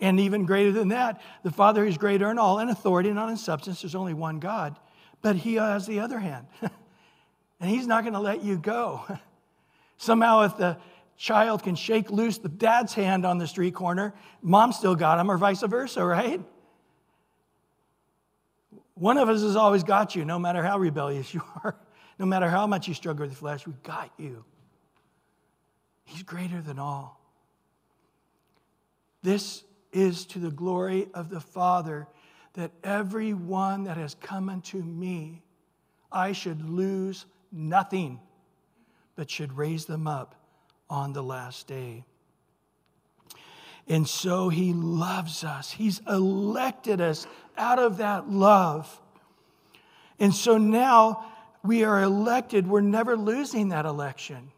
[0.00, 3.28] And even greater than that, the Father is greater in all in authority, and not
[3.28, 3.82] in substance.
[3.82, 4.78] There's only one God.
[5.22, 6.46] But He has the other hand.
[7.60, 9.02] and He's not going to let you go.
[9.98, 10.78] Somehow, if the
[11.20, 15.30] child can shake loose the dad's hand on the street corner, mom still got him,
[15.30, 16.40] or vice versa, right?
[18.94, 21.76] One of us has always got you, no matter how rebellious you are,
[22.18, 24.44] no matter how much you struggle with the flesh, we got you.
[26.04, 27.20] He's greater than all.
[29.22, 32.06] This is to the glory of the Father
[32.54, 35.42] that every one that has come unto me,
[36.10, 38.20] I should lose nothing,
[39.16, 40.34] but should raise them up
[40.88, 42.04] on the last day.
[43.88, 45.70] And so he loves us.
[45.70, 47.26] He's elected us
[47.56, 49.00] out of that love.
[50.18, 51.24] And so now
[51.64, 52.66] we are elected.
[52.66, 54.52] We're never losing that election.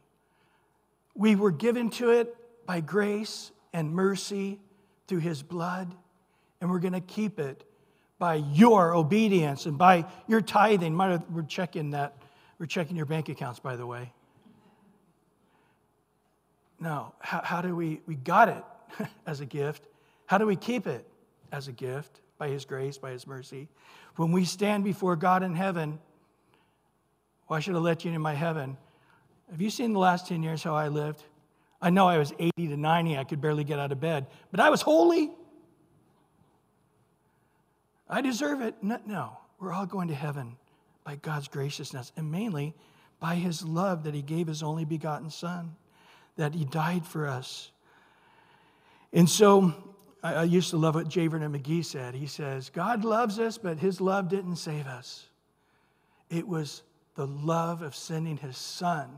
[1.15, 2.35] We were given to it
[2.67, 4.61] by grace and mercy
[5.13, 5.95] through his blood,
[6.63, 7.65] and we're going to keep it
[8.19, 10.97] by your obedience and by your tithing.
[10.97, 12.17] We're checking that.
[12.59, 14.11] We're checking your bank accounts, by the way.
[16.81, 18.65] No, how, how do we, we got it
[19.27, 19.87] as a gift.
[20.25, 21.07] How do we keep it
[21.53, 22.23] as a gift?
[22.39, 23.69] By his grace, by his mercy.
[24.17, 25.99] When we stand before God in heaven,
[27.49, 28.79] why should I let you in my heaven?
[29.51, 31.23] Have you seen the last 10 years how I lived?
[31.83, 34.61] I know I was 80 to 90, I could barely get out of bed, but
[34.61, 35.31] I was holy.
[38.09, 38.77] I deserve it.
[38.83, 40.57] No, no, we're all going to heaven
[41.03, 42.75] by God's graciousness and mainly
[43.19, 45.75] by his love that he gave his only begotten Son,
[46.37, 47.71] that he died for us.
[49.13, 49.75] And so
[50.23, 51.27] I, used to love what J.
[51.27, 52.15] Vernon McGee said.
[52.15, 55.27] He says, God loves us, but his love didn't save us.
[56.31, 56.83] It was
[57.17, 59.11] the love of sending his son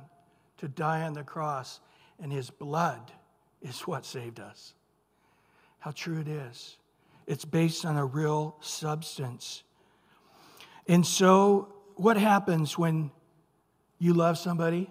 [0.59, 1.81] to die on the cross,
[2.22, 3.12] and his blood
[3.62, 4.74] is what saved us.
[5.79, 6.77] How true it is.
[7.27, 9.62] It's based on a real substance.
[10.87, 13.11] And so, what happens when
[13.98, 14.90] you love somebody?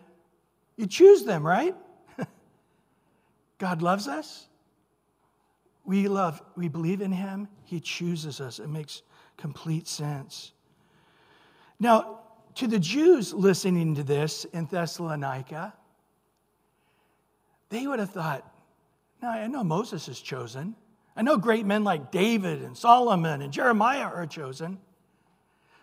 [0.75, 1.75] You choose them, right?
[3.57, 4.47] God loves us.
[5.85, 7.47] We love, we believe in him.
[7.65, 8.59] He chooses us.
[8.59, 9.03] It makes
[9.37, 10.53] complete sense.
[11.79, 12.19] Now,
[12.55, 15.73] to the Jews listening to this in Thessalonica,
[17.73, 18.45] they would have thought,
[19.19, 20.75] now I know Moses is chosen.
[21.15, 24.77] I know great men like David and Solomon and Jeremiah are chosen.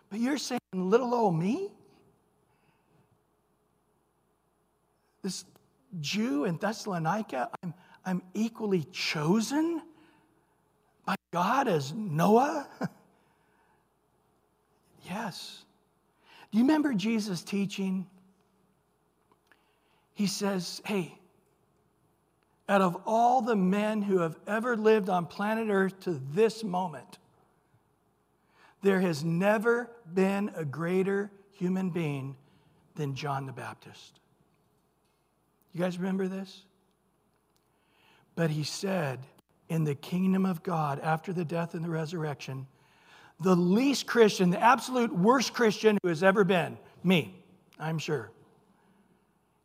[0.08, 1.72] But you're saying little old me?
[5.22, 5.44] This
[6.00, 7.74] Jew in Thessalonica, I'm,
[8.06, 9.82] I'm equally chosen
[11.04, 12.68] by God as Noah?
[15.08, 15.64] yes.
[16.52, 18.06] Do you remember Jesus teaching?
[20.14, 21.19] He says, Hey,
[22.70, 27.18] out of all the men who have ever lived on planet Earth to this moment,
[28.80, 32.36] there has never been a greater human being
[32.94, 34.20] than John the Baptist.
[35.72, 36.62] You guys remember this?
[38.36, 39.18] But he said,
[39.68, 42.68] in the kingdom of God after the death and the resurrection,
[43.40, 47.34] the least Christian, the absolute worst Christian who has ever been, me,
[47.80, 48.30] I'm sure,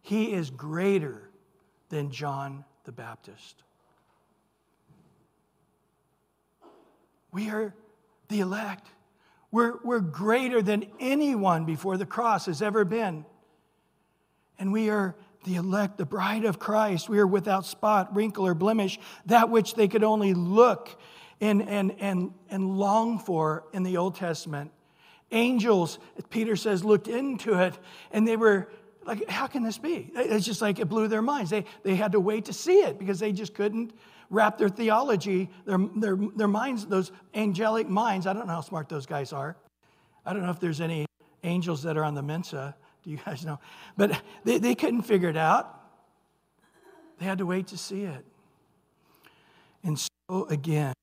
[0.01, 1.29] he is greater
[1.89, 3.63] than John the Baptist.
[7.31, 7.73] We are
[8.29, 8.87] the elect.
[9.51, 13.25] We're, we're greater than anyone before the cross has ever been.
[14.57, 17.09] And we are the elect, the bride of Christ.
[17.09, 20.97] We are without spot, wrinkle, or blemish, that which they could only look
[21.41, 24.71] and, and, and, and long for in the Old Testament.
[25.31, 27.77] Angels, Peter says, looked into it
[28.11, 28.69] and they were
[29.05, 30.11] like, how can this be?
[30.15, 31.51] It's just like it blew their minds.
[31.51, 33.93] They, they had to wait to see it because they just couldn't
[34.29, 38.25] wrap their theology, their, their, their minds, those angelic minds.
[38.27, 39.55] I don't know how smart those guys are.
[40.25, 41.05] I don't know if there's any
[41.43, 43.59] angels that are on the Mensa do you guys know?
[43.95, 45.71] But they, they couldn't figure it out.
[47.19, 48.25] They had to wait to see it.
[49.83, 50.93] And so, again,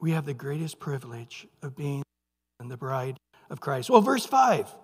[0.00, 2.02] we have the greatest privilege of being
[2.58, 3.16] the bride
[3.48, 3.88] of Christ.
[3.88, 4.74] Well, verse 5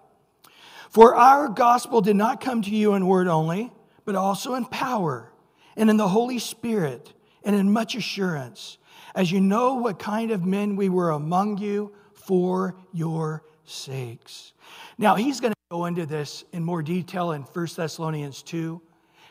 [0.92, 3.72] For our gospel did not come to you in word only,
[4.04, 5.32] but also in power
[5.74, 8.76] and in the Holy Spirit and in much assurance,
[9.14, 14.52] as you know what kind of men we were among you for your sakes.
[14.98, 18.78] Now, he's going to go into this in more detail in 1 Thessalonians 2,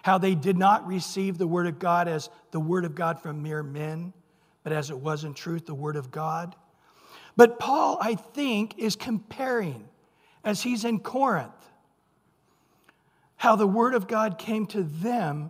[0.02, 3.44] how they did not receive the word of God as the word of God from
[3.44, 4.14] mere men,
[4.64, 6.56] but as it was in truth the word of God.
[7.38, 9.88] But Paul, I think, is comparing,
[10.44, 11.61] as he's in Corinth,
[13.42, 15.50] how the word of God came to them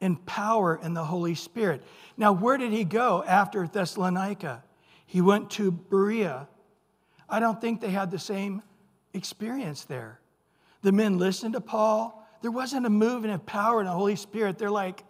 [0.00, 1.82] in power in the Holy Spirit.
[2.16, 4.62] Now, where did he go after Thessalonica?
[5.06, 6.46] He went to Berea.
[7.28, 8.62] I don't think they had the same
[9.12, 10.20] experience there.
[10.82, 12.24] The men listened to Paul.
[12.42, 14.56] There wasn't a movement of power in the Holy Spirit.
[14.56, 15.02] They're like,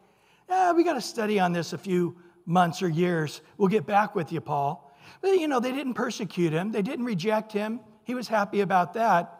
[0.48, 3.42] yeah, we got to study on this a few months or years.
[3.58, 4.90] We'll get back with you, Paul.
[5.20, 7.80] But, you know, they didn't persecute him, they didn't reject him.
[8.04, 9.35] He was happy about that.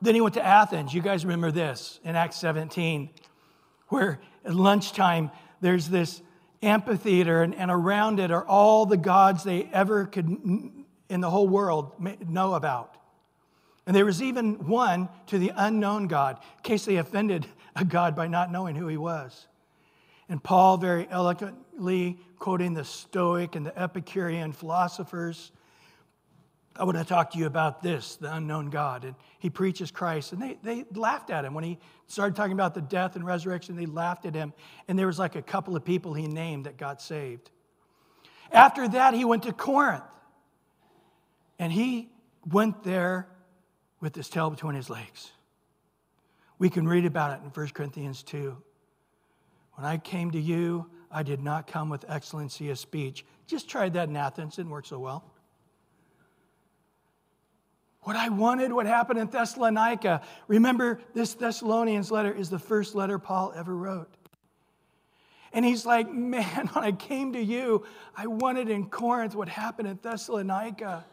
[0.00, 0.94] Then he went to Athens.
[0.94, 3.10] You guys remember this in Acts 17,
[3.88, 5.30] where at lunchtime
[5.60, 6.22] there's this
[6.62, 10.26] amphitheater, and, and around it are all the gods they ever could
[11.08, 11.92] in the whole world
[12.28, 12.96] know about.
[13.86, 18.14] And there was even one to the unknown God, in case they offended a God
[18.14, 19.46] by not knowing who he was.
[20.28, 25.52] And Paul, very eloquently quoting the Stoic and the Epicurean philosophers,
[26.78, 29.04] I want to talk to you about this, the unknown God.
[29.04, 30.32] And he preaches Christ.
[30.32, 31.52] And they, they laughed at him.
[31.52, 34.52] When he started talking about the death and resurrection, they laughed at him.
[34.86, 37.50] And there was like a couple of people he named that got saved.
[38.52, 40.04] After that, he went to Corinth.
[41.58, 42.10] And he
[42.46, 43.28] went there
[44.00, 45.32] with his tail between his legs.
[46.60, 48.56] We can read about it in 1 Corinthians 2.
[49.74, 53.24] When I came to you, I did not come with excellency of speech.
[53.48, 55.32] Just tried that in Athens, didn't work so well.
[58.02, 60.22] What I wanted, what happened in Thessalonica.
[60.46, 64.10] Remember, this Thessalonians letter is the first letter Paul ever wrote.
[65.52, 67.84] And he's like, Man, when I came to you,
[68.16, 71.04] I wanted in Corinth what happened in Thessalonica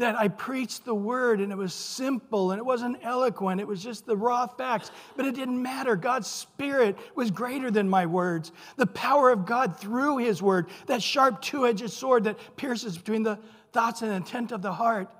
[0.00, 3.60] that I preached the word and it was simple and it wasn't eloquent.
[3.60, 4.90] It was just the raw facts.
[5.14, 5.94] But it didn't matter.
[5.94, 8.50] God's spirit was greater than my words.
[8.76, 13.22] The power of God through his word, that sharp two edged sword that pierces between
[13.22, 13.38] the
[13.72, 15.10] thoughts and intent of the heart.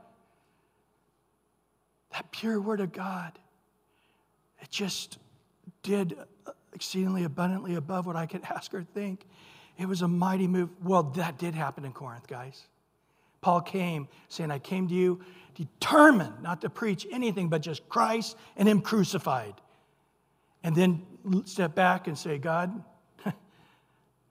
[2.12, 3.38] That pure word of God,
[4.61, 5.18] it just
[5.82, 6.16] did
[6.72, 9.26] exceedingly abundantly above what I could ask or think.
[9.78, 10.70] It was a mighty move.
[10.82, 12.66] Well, that did happen in Corinth, guys.
[13.40, 15.20] Paul came saying, I came to you
[15.54, 19.54] determined not to preach anything but just Christ and Him crucified.
[20.62, 21.02] And then
[21.46, 22.84] step back and say, God,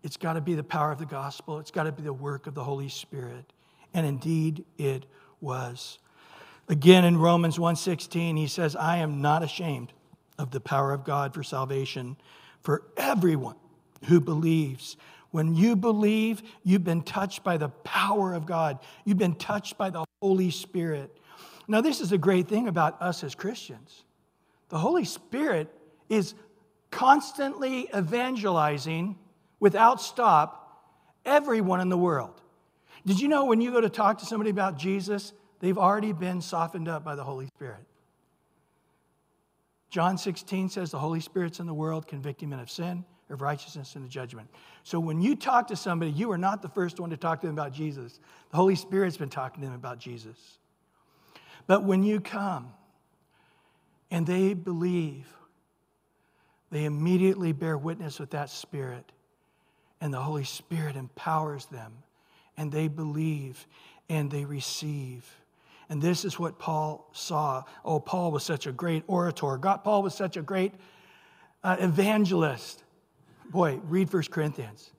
[0.04, 2.48] it's got to be the power of the gospel, it's got to be the work
[2.48, 3.52] of the Holy Spirit.
[3.94, 5.06] And indeed it
[5.42, 5.98] was.
[6.70, 9.92] Again in Romans 1:16 he says, "I am not ashamed
[10.38, 12.16] of the power of God for salvation
[12.62, 13.56] for everyone
[14.06, 14.96] who believes."
[15.32, 18.80] When you believe, you've been touched by the power of God.
[19.04, 21.16] You've been touched by the Holy Spirit.
[21.68, 24.04] Now, this is a great thing about us as Christians.
[24.70, 25.76] The Holy Spirit
[26.10, 26.34] is
[26.90, 29.20] constantly evangelizing
[29.60, 30.84] without stop
[31.26, 32.42] everyone in the world.
[33.06, 36.42] Did you know when you go to talk to somebody about Jesus, they've already been
[36.42, 37.86] softened up by the Holy Spirit?
[39.90, 43.96] John 16 says the Holy Spirit's in the world, convicting men of sin, of righteousness
[43.96, 44.50] and the judgment.
[44.84, 47.48] So when you talk to somebody, you are not the first one to talk to
[47.48, 48.20] them about Jesus.
[48.52, 50.60] The Holy Spirit's been talking to them about Jesus.
[51.68, 52.74] But when you come
[54.12, 55.28] and they believe,
[56.72, 59.12] they immediately bear witness with that Spirit,
[60.02, 61.94] and the Holy Spirit empowers them,
[62.58, 63.68] and they believe
[64.08, 65.28] and they receive.
[65.90, 67.64] And this is what Paul saw.
[67.84, 69.58] Oh, Paul was such a great orator.
[69.58, 70.74] God, Paul was such a great
[71.64, 72.84] uh, evangelist.
[73.50, 74.92] Boy, read 1 Corinthians.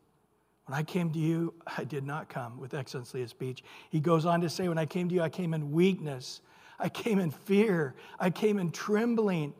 [0.66, 3.62] When I came to you, I did not come with excellency of speech.
[3.90, 6.40] He goes on to say, When I came to you, I came in weakness.
[6.78, 7.94] I came in fear.
[8.18, 9.52] I came in trembling.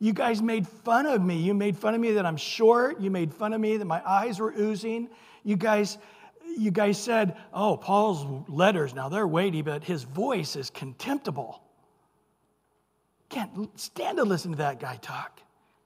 [0.00, 1.36] You guys made fun of me.
[1.36, 3.00] You made fun of me that I'm short.
[3.00, 5.08] You made fun of me that my eyes were oozing.
[5.44, 5.98] You guys,
[6.58, 11.62] you guys said, oh, Paul's letters, now they're weighty, but his voice is contemptible.
[13.28, 15.40] Can't stand to listen to that guy talk.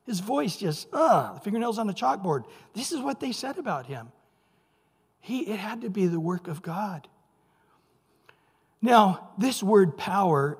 [0.04, 2.44] His voice just, ugh, the fingernails on the chalkboard.
[2.74, 4.12] This is what they said about him.
[5.20, 7.08] He, it had to be the work of God.
[8.80, 10.58] Now, this word power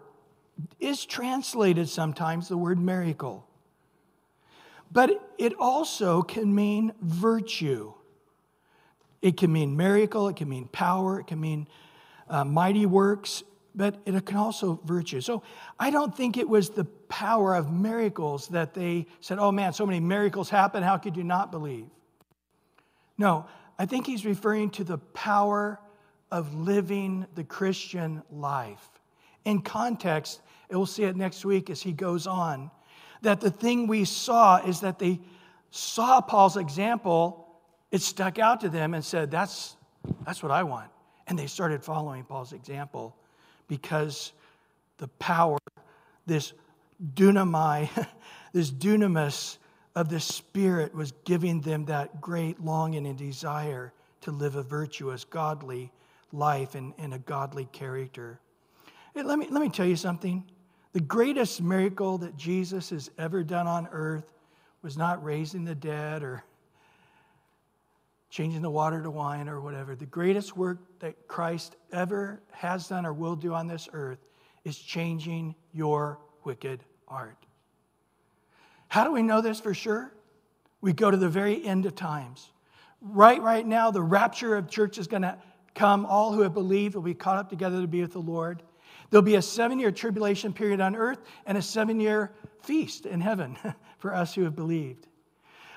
[0.80, 3.46] is translated sometimes the word miracle,
[4.90, 7.92] but it also can mean virtue.
[9.26, 11.66] It can mean miracle, it can mean power, it can mean
[12.28, 13.42] uh, mighty works,
[13.74, 15.20] but it can also virtue.
[15.20, 15.42] So
[15.80, 19.84] I don't think it was the power of miracles that they said, oh man, so
[19.84, 21.88] many miracles happen, how could you not believe?
[23.18, 23.46] No,
[23.80, 25.80] I think he's referring to the power
[26.30, 28.88] of living the Christian life.
[29.44, 32.70] In context, and we'll see it next week as he goes on,
[33.22, 35.18] that the thing we saw is that they
[35.72, 37.42] saw Paul's example,
[37.90, 39.76] it stuck out to them and said, That's,
[40.24, 40.90] that's what I want.
[41.26, 43.16] And they started following Paul's example
[43.68, 44.32] because
[44.98, 45.58] the power,
[46.26, 46.52] this
[47.14, 47.88] dunamai,
[48.52, 49.58] this dunamis
[49.94, 55.24] of the Spirit was giving them that great longing and desire to live a virtuous,
[55.24, 55.90] godly
[56.32, 58.38] life and, and a godly character.
[59.14, 60.44] Hey, let, me, let me tell you something.
[60.92, 64.32] The greatest miracle that Jesus has ever done on earth
[64.82, 66.44] was not raising the dead or
[68.36, 69.96] changing the water to wine or whatever.
[69.96, 74.18] The greatest work that Christ ever has done or will do on this earth
[74.62, 77.46] is changing your wicked heart.
[78.88, 80.12] How do we know this for sure?
[80.82, 82.50] We go to the very end of times.
[83.00, 85.38] Right, right now, the rapture of church is going to
[85.74, 86.04] come.
[86.04, 88.62] All who have believed will be caught up together to be with the Lord.
[89.08, 93.22] There'll be a seven year tribulation period on earth and a seven year feast in
[93.22, 93.56] heaven
[93.98, 95.06] for us who have believed.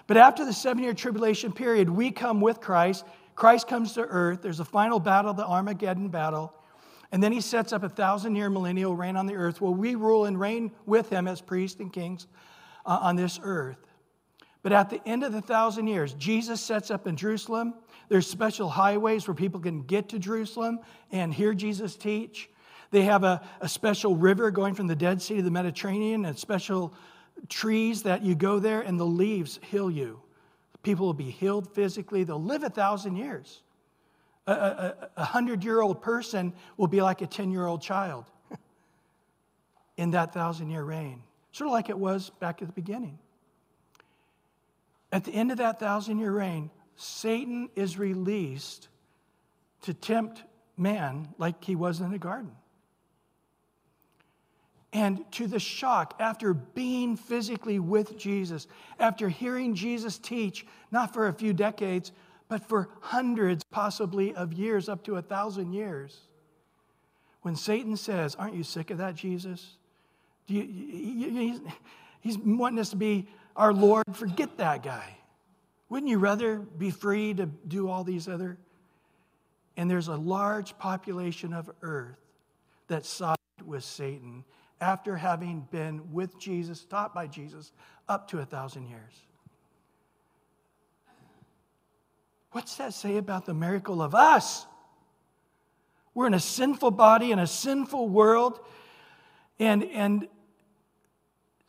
[0.10, 3.06] But after the seven year tribulation period, we come with Christ.
[3.36, 4.42] Christ comes to earth.
[4.42, 6.52] There's a final battle, the Armageddon battle.
[7.12, 9.94] And then he sets up a thousand year millennial reign on the earth where we
[9.94, 12.26] rule and reign with him as priests and kings
[12.88, 13.78] uh, on this earth.
[14.64, 17.76] But at the end of the thousand years, Jesus sets up in Jerusalem.
[18.08, 20.80] There's special highways where people can get to Jerusalem
[21.12, 22.50] and hear Jesus teach.
[22.90, 26.36] They have a, a special river going from the Dead Sea to the Mediterranean and
[26.36, 26.96] special
[27.48, 30.22] trees that you go there and the leaves heal you.
[30.84, 32.24] People will be healed physically.
[32.24, 33.62] They'll live a thousand years.
[34.48, 38.26] A, hundred year old person will be like a 10 year old child
[39.98, 41.22] in that thousand year reign,
[41.52, 43.20] sort of like it was back at the beginning.
[45.12, 48.88] At the end of that thousand year reign, Satan is released
[49.84, 50.44] to tempt
[50.78, 52.52] man like he was in the garden.
[54.92, 58.68] And to the shock, after being physically with Jesus,
[59.00, 62.12] after hearing Jesus teach, not for a few decades,
[62.48, 66.22] but for hundreds, possibly, of years, up to a thousand years,
[67.44, 69.78] when Satan says, Aren't you sick of that, Jesus?
[70.48, 71.62] You, he's,
[72.22, 74.06] he's wanting us to be our Lord.
[74.14, 75.18] Forget that guy.
[75.90, 78.58] Wouldn't you rather be free to do all these other?
[79.78, 82.18] And there's a large population of earth
[82.88, 84.44] that sided with Satan
[84.82, 87.72] after having been with Jesus, taught by Jesus,
[88.08, 89.14] up to a thousand years.
[92.52, 94.66] What's that say about the miracle of us?
[96.14, 98.60] We're in a sinful body, in a sinful world,
[99.60, 100.28] and, and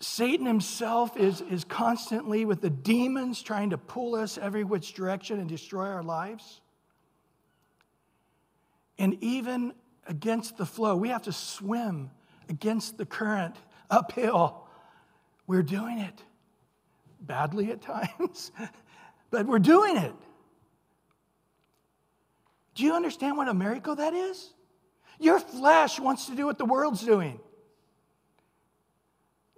[0.01, 5.39] Satan himself is, is constantly with the demons trying to pull us every which direction
[5.39, 6.61] and destroy our lives.
[8.99, 9.75] And even
[10.07, 12.11] against the flow, we have to swim
[12.51, 13.57] against the current
[13.89, 14.67] uphill.
[15.47, 16.23] We're doing it
[17.23, 18.53] badly at times,
[19.31, 20.15] but we're doing it.
[22.75, 24.51] Do you understand what a miracle that is?
[25.19, 27.41] Your flesh wants to do what the world's doing.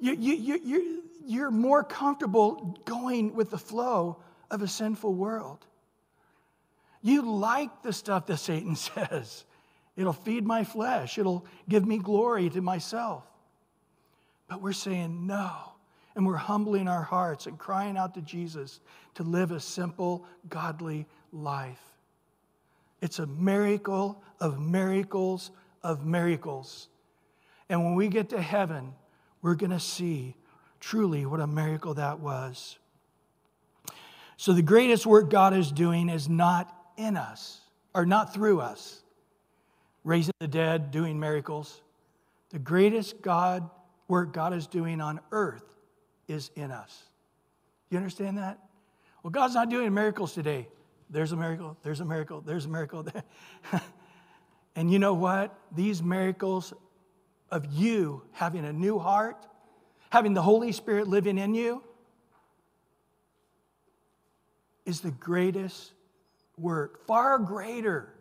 [0.01, 4.19] You, you, you, you're, you're more comfortable going with the flow
[4.51, 5.65] of a sinful world.
[7.01, 9.45] You like the stuff that Satan says.
[9.97, 13.25] It'll feed my flesh, it'll give me glory to myself.
[14.49, 15.51] But we're saying no.
[16.15, 18.81] And we're humbling our hearts and crying out to Jesus
[19.15, 21.81] to live a simple, godly life.
[23.01, 25.51] It's a miracle of miracles
[25.83, 26.89] of miracles.
[27.69, 28.95] And when we get to heaven,
[29.41, 30.37] we're going to see
[30.81, 32.79] truly what a miracle that was.
[34.37, 37.61] So, the greatest work God is doing is not in us,
[37.95, 39.03] or not through us,
[40.05, 41.81] raising the dead, doing miracles.
[42.51, 43.69] The greatest God
[44.09, 45.65] work God is doing on earth
[46.29, 47.05] is in us.
[47.91, 48.59] You understand that?
[49.23, 50.69] Well, God's not doing miracles today.
[51.11, 53.07] There's a miracle, there's a miracle, there's a miracle.
[54.77, 55.57] and you know what?
[55.75, 56.73] These miracles
[57.51, 59.47] of you having a new heart,
[60.11, 61.83] having the Holy Spirit living in you,
[64.87, 65.93] is the greatest
[66.59, 68.13] work, far greater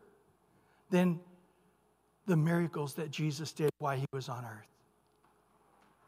[0.90, 1.20] than
[2.28, 4.68] the miracles that Jesus did while he was on earth.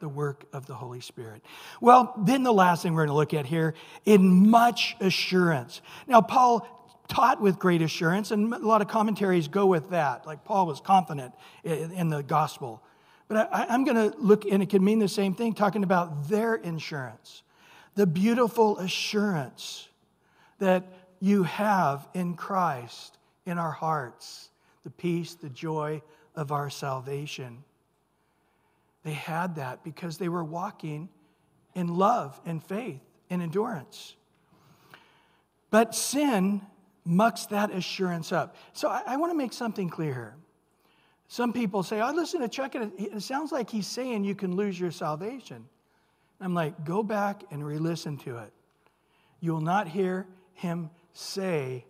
[0.00, 1.42] The work of the Holy Spirit.
[1.80, 5.80] Well, then the last thing we're going to look at here in much assurance.
[6.06, 6.68] Now, Paul
[7.08, 10.26] taught with great assurance, and a lot of commentaries go with that.
[10.26, 12.82] Like Paul was confident in the gospel.
[13.28, 16.28] But I, am going to look, and it can mean the same thing, talking about
[16.28, 17.42] their insurance,
[17.94, 19.88] the beautiful assurance
[20.58, 20.84] that
[21.20, 24.50] you have in Christ in our hearts,
[24.84, 26.02] the peace, the joy
[26.36, 27.64] of our salvation.
[29.02, 31.08] They had that because they were walking
[31.74, 34.16] in love and faith and endurance.
[35.70, 36.62] But sin
[37.04, 38.56] mucks that assurance up.
[38.72, 40.36] So I, I want to make something clear here.
[41.28, 44.34] Some people say, I oh, listen to Chuck, and it sounds like he's saying you
[44.34, 45.66] can lose your salvation.
[46.40, 48.52] I'm like, go back and re listen to it.
[49.40, 51.84] You will not hear him say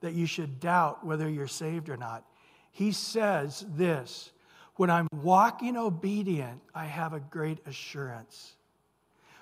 [0.00, 2.24] that you should doubt whether you're saved or not.
[2.70, 4.32] He says this
[4.76, 8.54] When I'm walking obedient, I have a great assurance.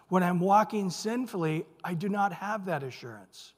[0.09, 3.53] When I'm walking sinfully, I do not have that assurance.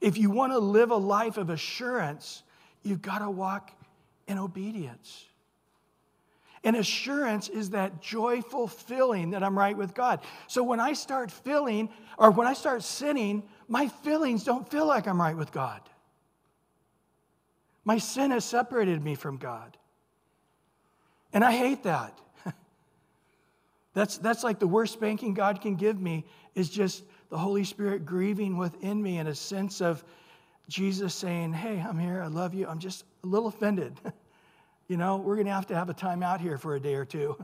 [0.00, 2.42] If you want to live a life of assurance,
[2.82, 3.72] you've got to walk
[4.26, 5.24] in obedience.
[6.64, 10.20] And assurance is that joyful feeling that I'm right with God.
[10.48, 11.88] So when I start feeling,
[12.18, 15.80] or when I start sinning, my feelings don't feel like I'm right with God.
[17.88, 19.74] My sin has separated me from God.
[21.32, 22.18] And I hate that.
[23.94, 28.04] that's, that's like the worst spanking God can give me is just the Holy Spirit
[28.04, 30.04] grieving within me in a sense of
[30.68, 32.20] Jesus saying, Hey, I'm here.
[32.20, 32.66] I love you.
[32.66, 33.98] I'm just a little offended.
[34.88, 36.94] you know, we're going to have to have a time out here for a day
[36.94, 37.42] or two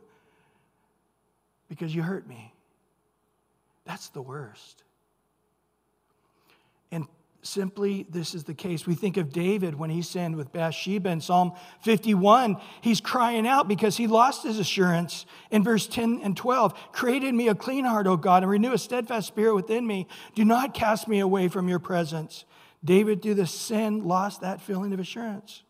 [1.70, 2.52] because you hurt me.
[3.86, 4.84] That's the worst.
[7.46, 8.86] Simply, this is the case.
[8.86, 12.56] We think of David when he sinned with Bathsheba in Psalm 51.
[12.80, 16.72] He's crying out because he lost his assurance in verse 10 and 12.
[16.92, 20.08] Created me a clean heart, O God, and renew a steadfast spirit within me.
[20.34, 22.46] Do not cast me away from your presence.
[22.82, 25.64] David, through the sin, lost that feeling of assurance.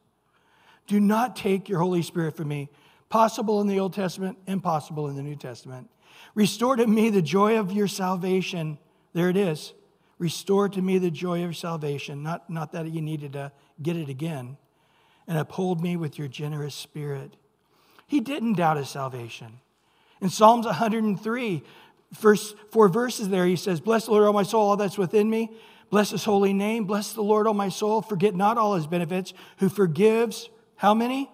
[0.87, 2.69] Do not take your Holy Spirit from me.
[3.09, 5.91] Possible in the Old Testament, impossible in the New Testament.
[6.37, 8.79] Restore to me the joy of your salvation.
[9.13, 9.73] There it is.
[10.19, 12.23] Restore to me the joy of salvation.
[12.23, 13.53] Not, not that you needed to
[13.83, 14.57] get it again.
[15.27, 17.37] And uphold me with your generous spirit.
[18.07, 19.61] He didn't doubt his salvation.
[20.21, 21.63] In Psalms 103,
[22.15, 25.29] first four verses there, he says, Bless the Lord, all my soul, all that's within
[25.29, 25.51] me.
[25.91, 26.85] Bless his holy name.
[26.85, 28.03] Bless the Lord, all my soul.
[28.03, 31.31] Forget not all his benefits, who forgives how many?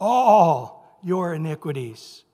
[0.00, 2.24] All your iniquities,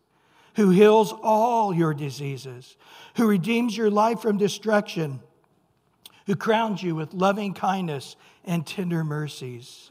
[0.57, 2.77] who heals all your diseases,
[3.17, 5.21] who redeems your life from destruction,
[6.31, 8.15] who crowns you with loving kindness
[8.45, 9.91] and tender mercies.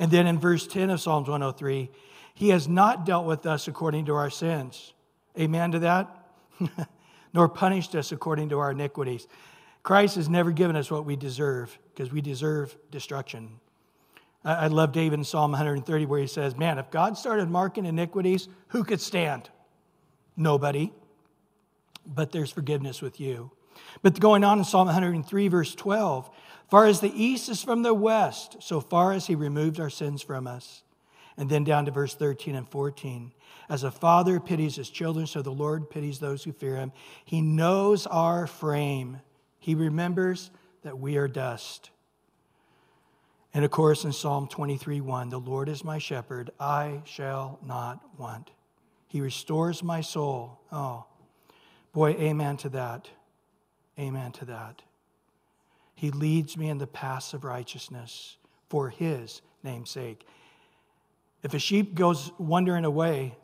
[0.00, 1.88] And then in verse 10 of Psalms 103,
[2.34, 4.94] he has not dealt with us according to our sins.
[5.38, 6.26] Amen to that?
[7.32, 9.28] Nor punished us according to our iniquities.
[9.84, 13.60] Christ has never given us what we deserve because we deserve destruction.
[14.44, 18.48] I love David in Psalm 130 where he says, Man, if God started marking iniquities,
[18.70, 19.48] who could stand?
[20.36, 20.92] Nobody.
[22.04, 23.52] But there's forgiveness with you.
[24.02, 26.30] But going on in Psalm 103, verse 12,
[26.68, 30.22] far as the east is from the west, so far as he removed our sins
[30.22, 30.82] from us.
[31.36, 33.32] And then down to verse 13 and 14.
[33.68, 36.92] As a father pities his children, so the Lord pities those who fear him.
[37.24, 39.20] He knows our frame,
[39.58, 40.50] he remembers
[40.82, 41.90] that we are dust.
[43.52, 48.00] And of course, in Psalm 23 1, the Lord is my shepherd, I shall not
[48.18, 48.50] want.
[49.08, 50.60] He restores my soul.
[50.70, 51.04] Oh,
[51.92, 53.08] boy, amen to that.
[54.00, 54.82] Amen to that.
[55.94, 58.38] He leads me in the paths of righteousness
[58.70, 60.26] for his name's sake.
[61.42, 63.36] If a sheep goes wandering away,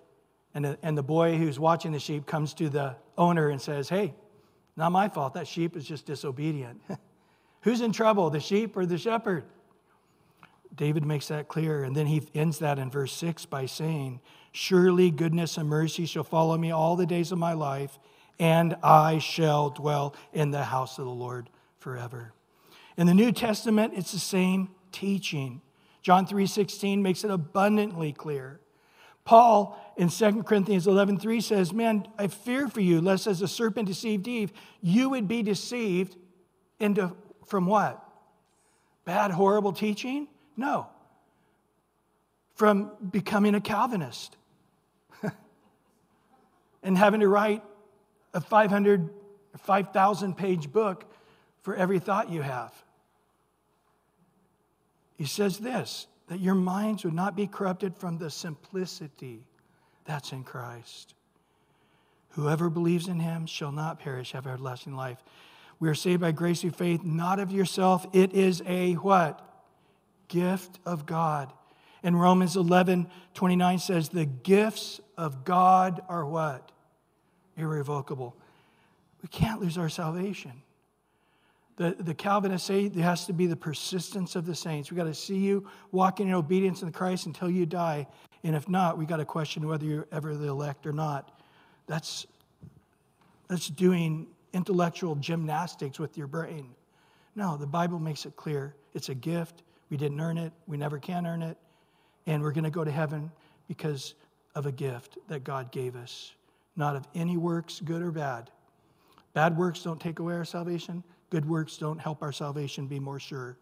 [0.55, 3.91] and the, and the boy who's watching the sheep comes to the owner and says,
[3.91, 4.15] Hey,
[4.77, 5.35] not my fault.
[5.35, 6.81] That sheep is just disobedient.
[7.63, 9.45] Who's in trouble, the sheep or the shepherd?
[10.75, 11.83] David makes that clear.
[11.83, 14.21] And then he ends that in verse 6 by saying,
[14.53, 17.99] Surely goodness and mercy shall follow me all the days of my life,
[18.39, 22.33] and I shall dwell in the house of the Lord forever.
[22.97, 25.61] In the New Testament, it's the same teaching.
[26.03, 28.61] John 3:16 makes it abundantly clear.
[29.25, 33.89] Paul in 2 Corinthians 11:3 says, "Man, I fear for you lest as the serpent
[33.89, 36.17] deceived Eve, you would be deceived
[36.79, 37.15] into
[37.45, 38.03] from what?
[39.05, 40.29] Bad horrible teaching?
[40.57, 40.87] No.
[42.55, 44.37] From becoming a Calvinist
[46.83, 47.63] and having to write
[48.37, 49.11] a 500,
[49.59, 51.11] 5,000 page book
[51.63, 52.73] for every thought you have.
[55.17, 59.45] He says this that your minds would not be corrupted from the simplicity
[60.05, 61.15] that's in Christ.
[62.31, 65.23] Whoever believes in him shall not perish, have everlasting life.
[65.79, 68.07] We are saved by grace through faith, not of yourself.
[68.13, 69.47] It is a what?
[70.29, 71.53] gift of God.
[72.03, 76.73] And Romans 11 29 says, The gifts of God are what?
[77.57, 78.37] Irrevocable.
[79.23, 80.53] We can't lose our salvation.
[81.77, 84.91] The, the Calvinists say there has to be the persistence of the saints.
[84.91, 88.07] We've got to see you walking in obedience in Christ until you die.
[88.45, 91.39] And if not, we've got to question whether you're ever the elect or not.
[91.87, 92.27] That's,
[93.49, 96.75] that's doing intellectual gymnastics with your brain.
[97.35, 100.99] No, the Bible makes it clear it's a gift we didn't earn it, we never
[100.99, 101.57] can earn it,
[102.27, 103.31] and we're going to go to heaven
[103.69, 104.15] because
[104.55, 106.33] of a gift that God gave us,
[106.77, 108.51] not of any works, good or bad.
[109.35, 113.19] Bad works don't take away our salvation, good works don't help our salvation be more
[113.19, 113.57] sure.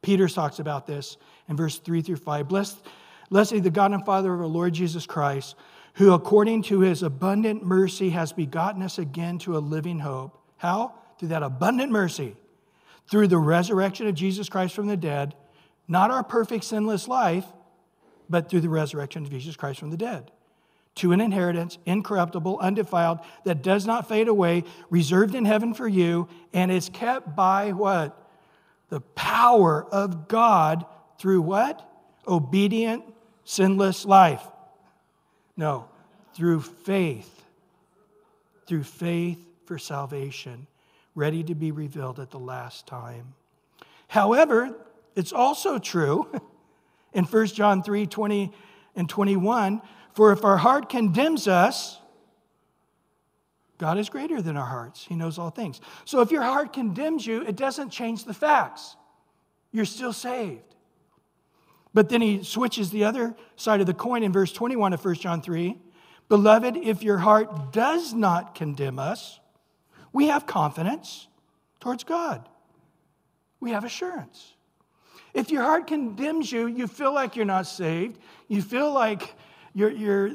[0.00, 1.16] Peter talks about this
[1.48, 2.48] in verse 3 through 5.
[2.48, 2.78] Blessed,
[3.30, 5.56] blessed be the God and Father of our Lord Jesus Christ,
[5.94, 10.40] who according to his abundant mercy has begotten us again to a living hope.
[10.56, 10.94] How?
[11.18, 12.36] Through that abundant mercy
[13.08, 15.34] through the resurrection of Jesus Christ from the dead,
[15.86, 17.46] not our perfect sinless life,
[18.28, 20.30] but through the resurrection of Jesus Christ from the dead,
[20.98, 26.28] to an inheritance incorruptible, undefiled, that does not fade away, reserved in heaven for you,
[26.52, 28.16] and is kept by what?
[28.88, 30.84] The power of God
[31.18, 31.88] through what?
[32.26, 33.04] Obedient,
[33.44, 34.46] sinless life.
[35.56, 35.88] No,
[36.34, 37.44] through faith.
[38.66, 40.66] Through faith for salvation,
[41.14, 43.34] ready to be revealed at the last time.
[44.08, 44.74] However,
[45.14, 46.28] it's also true
[47.12, 48.52] in 1 John 3 20
[48.94, 49.80] and 21
[50.14, 51.98] for if our heart condemns us,
[53.78, 55.04] God is greater than our hearts.
[55.04, 55.80] He knows all things.
[56.04, 58.96] So if your heart condemns you, it doesn't change the facts.
[59.70, 60.74] You're still saved.
[61.94, 65.14] But then he switches the other side of the coin in verse 21 of 1
[65.14, 65.78] John 3.
[66.28, 69.40] Beloved, if your heart does not condemn us,
[70.12, 71.28] we have confidence
[71.80, 72.48] towards God.
[73.60, 74.54] We have assurance.
[75.34, 79.34] If your heart condemns you, you feel like you're not saved, you feel like
[79.74, 80.30] you're, you're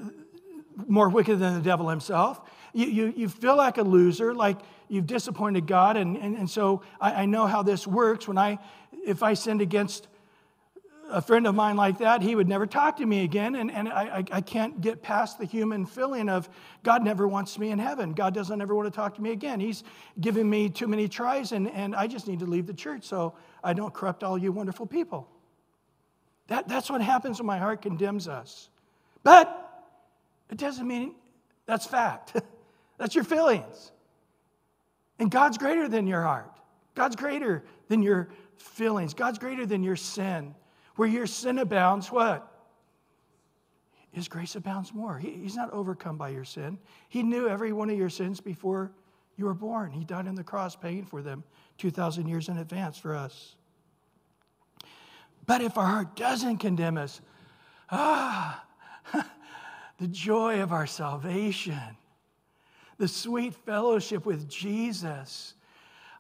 [0.88, 2.42] more wicked than the devil himself,
[2.74, 4.58] you, you, you feel like a loser, like
[4.88, 5.98] you've disappointed God.
[5.98, 8.28] And, and, and so I, I know how this works.
[8.28, 8.60] When I,
[9.06, 10.08] if I sinned against
[11.10, 13.56] a friend of mine like that, he would never talk to me again.
[13.56, 16.50] And, and I, I can't get past the human feeling of
[16.82, 18.14] God never wants me in heaven.
[18.14, 19.60] God doesn't ever want to talk to me again.
[19.60, 19.84] He's
[20.20, 23.36] given me too many tries, and, and I just need to leave the church so
[23.64, 25.30] I don't corrupt all you wonderful people.
[26.48, 28.70] That, that's what happens when my heart condemns us.
[29.24, 29.60] But
[30.50, 31.16] it doesn't mean
[31.66, 32.36] that's fact,
[32.98, 33.92] that's your feelings.
[35.20, 36.52] And God's greater than your heart,
[36.96, 40.56] God's greater than your feelings, God's greater than your sin.
[40.96, 42.50] Where your sin abounds, what?
[44.12, 45.18] His grace abounds more.
[45.18, 46.78] He, he's not overcome by your sin.
[47.10, 48.92] He knew every one of your sins before
[49.38, 49.92] you were born.
[49.92, 51.44] He died on the cross paying for them
[51.80, 53.56] 2,000 years in advance for us.
[55.48, 57.22] But if our heart doesn't condemn us,
[57.90, 58.64] ah,
[59.98, 61.98] the joy of our salvation,
[62.98, 65.54] the sweet fellowship with Jesus.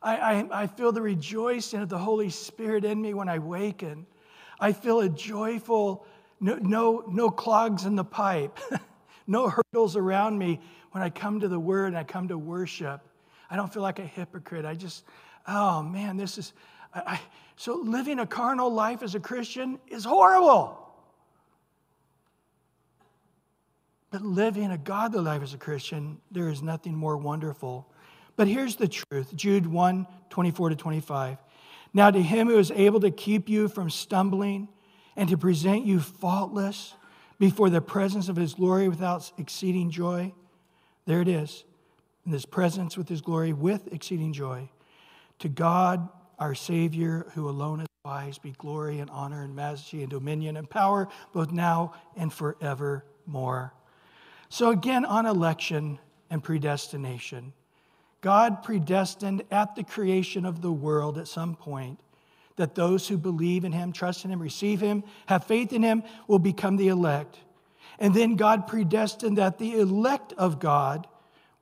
[0.01, 4.05] I, I, I, feel the rejoicing of the Holy Spirit in me when I waken.
[4.59, 6.05] I feel a joyful,
[6.39, 8.59] no, no, no clogs in the pipe,
[9.27, 10.59] no hurdles around me
[10.91, 13.01] when I come to the Word and I come to worship.
[13.49, 14.65] I don't feel like a hypocrite.
[14.65, 15.05] I just,
[15.47, 16.53] oh man, this is,
[16.93, 17.21] I, I,
[17.55, 20.82] so living a carnal life as a Christian is horrible.
[24.13, 27.91] But living a godly life as a Christian, there is nothing more wonderful.
[28.35, 31.37] But here's the truth Jude 1 24 to 25.
[31.95, 34.67] Now, to him who is able to keep you from stumbling
[35.15, 36.93] and to present you faultless
[37.39, 40.31] before the presence of his glory without exceeding joy,
[41.07, 41.63] there it is,
[42.23, 44.69] in his presence with his glory with exceeding joy.
[45.39, 46.07] To God,
[46.37, 50.69] our Savior, who alone is wise, be glory and honor and majesty and dominion and
[50.69, 53.73] power, both now and forevermore.
[54.53, 55.97] So, again, on election
[56.29, 57.53] and predestination.
[58.21, 61.99] God predestined at the creation of the world at some point
[62.57, 66.03] that those who believe in him, trust in him, receive him, have faith in him
[66.27, 67.39] will become the elect.
[67.97, 71.07] And then God predestined that the elect of God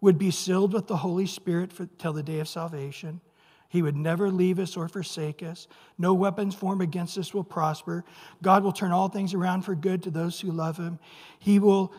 [0.02, 3.22] would be sealed with the Holy Spirit for, till the day of salvation.
[3.70, 5.70] He would never leave us or forsake us.
[5.98, 8.04] No weapons formed against us will prosper.
[8.42, 11.00] God will turn all things around for good to those who love him.
[11.40, 11.94] He will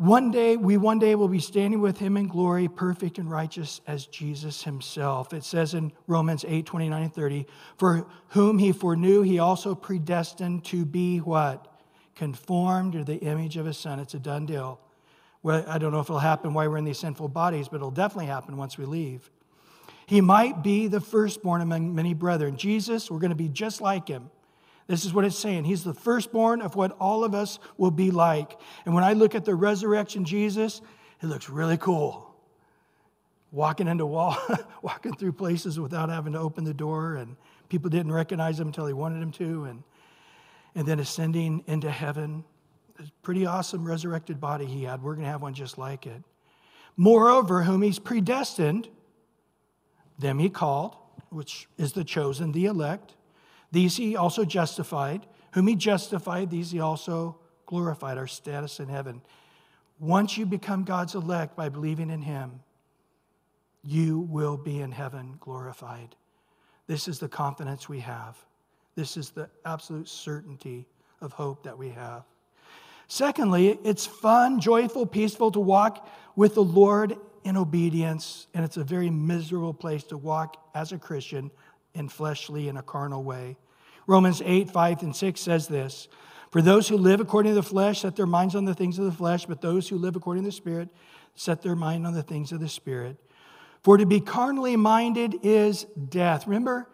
[0.00, 3.82] one day, we one day will be standing with him in glory, perfect and righteous
[3.86, 5.34] as Jesus himself.
[5.34, 7.46] It says in Romans 8, 29 and 30,
[7.76, 11.82] for whom he foreknew, he also predestined to be what?
[12.14, 14.00] Conformed to the image of his son.
[14.00, 14.80] It's a done deal.
[15.42, 17.90] Well, I don't know if it'll happen while we're in these sinful bodies, but it'll
[17.90, 19.30] definitely happen once we leave.
[20.06, 22.56] He might be the firstborn among many brethren.
[22.56, 24.30] Jesus, we're going to be just like him.
[24.86, 25.64] This is what it's saying.
[25.64, 28.58] He's the firstborn of what all of us will be like.
[28.84, 30.80] And when I look at the resurrection Jesus,
[31.22, 32.34] it looks really cool.
[33.52, 34.36] Walking into wall,
[34.82, 37.36] walking through places without having to open the door, and
[37.68, 39.82] people didn't recognize him until he wanted him to, and,
[40.74, 42.44] and then ascending into heaven.
[43.22, 45.02] pretty awesome resurrected body he had.
[45.02, 46.22] We're going to have one just like it.
[46.96, 48.88] Moreover, whom he's predestined,
[50.18, 50.96] them he called,
[51.30, 53.14] which is the chosen, the elect.
[53.72, 55.26] These he also justified.
[55.52, 59.22] Whom he justified, these he also glorified, our status in heaven.
[59.98, 62.60] Once you become God's elect by believing in him,
[63.82, 66.14] you will be in heaven glorified.
[66.86, 68.36] This is the confidence we have.
[68.94, 70.86] This is the absolute certainty
[71.20, 72.24] of hope that we have.
[73.08, 78.84] Secondly, it's fun, joyful, peaceful to walk with the Lord in obedience, and it's a
[78.84, 81.50] very miserable place to walk as a Christian
[81.94, 83.56] in fleshly and a carnal way.
[84.06, 86.08] Romans 8, 5 and 6 says this
[86.50, 89.04] For those who live according to the flesh set their minds on the things of
[89.04, 90.88] the flesh, but those who live according to the Spirit
[91.34, 93.16] set their mind on the things of the Spirit.
[93.82, 96.46] For to be carnally minded is death.
[96.46, 96.88] Remember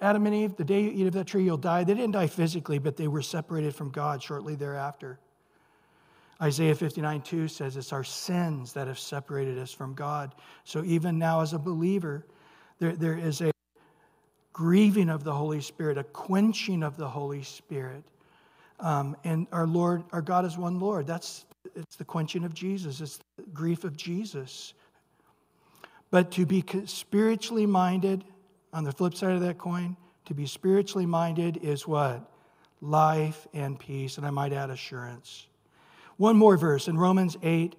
[0.00, 1.84] Adam and Eve, the day you eat of that tree, you'll die.
[1.84, 5.18] They didn't die physically, but they were separated from God shortly thereafter.
[6.40, 10.34] Isaiah 59 2 says it's our sins that have separated us from God.
[10.64, 12.26] So even now, as a believer,
[12.78, 13.50] there, there is a
[14.60, 18.04] grieving of the Holy Spirit, a quenching of the Holy Spirit.
[18.78, 21.06] Um, and our Lord, our God is one Lord.
[21.06, 24.74] That's it's the quenching of Jesus, it's the grief of Jesus.
[26.10, 28.22] But to be spiritually minded,
[28.74, 29.96] on the flip side of that coin,
[30.26, 32.30] to be spiritually minded is what?
[32.82, 35.46] Life and peace, and I might add assurance.
[36.18, 37.76] One more verse in Romans 8,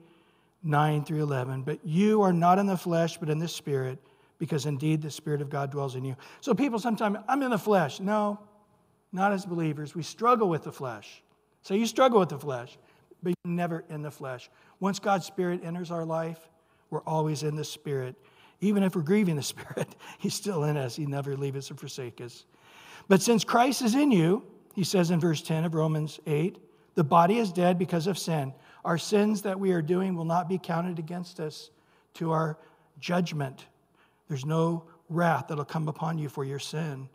[0.64, 1.62] 9 through 11.
[1.62, 4.00] But you are not in the flesh, but in the Spirit,
[4.42, 6.16] because indeed the Spirit of God dwells in you.
[6.40, 8.00] So people sometimes, I'm in the flesh.
[8.00, 8.40] No,
[9.12, 9.94] not as believers.
[9.94, 11.22] We struggle with the flesh.
[11.62, 12.76] So you struggle with the flesh,
[13.22, 14.50] but you're never in the flesh.
[14.80, 16.40] Once God's Spirit enters our life,
[16.90, 18.16] we're always in the Spirit.
[18.62, 20.96] Even if we're grieving the Spirit, He's still in us.
[20.96, 22.46] He never leave us or forsake us.
[23.08, 26.58] But since Christ is in you, he says in verse 10 of Romans 8,
[26.96, 28.56] the body is dead because of sin.
[28.84, 31.70] Our sins that we are doing will not be counted against us
[32.16, 32.58] to our
[33.00, 33.68] judgment.
[34.32, 37.10] There's no wrath that'll come upon you for your sin.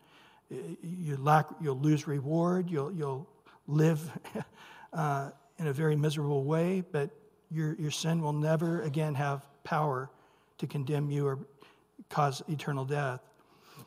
[0.51, 3.27] You lack, you'll lose reward, you'll, you'll
[3.67, 4.11] live
[4.93, 7.09] uh, in a very miserable way, but
[7.51, 10.11] your, your sin will never again have power
[10.59, 11.39] to condemn you or
[12.11, 13.23] cause eternal death.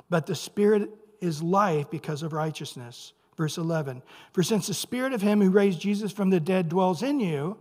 [0.09, 0.89] But the Spirit
[1.21, 3.13] is life because of righteousness.
[3.37, 4.01] Verse 11
[4.33, 7.59] For since the spirit of him who raised Jesus from the dead dwells in you,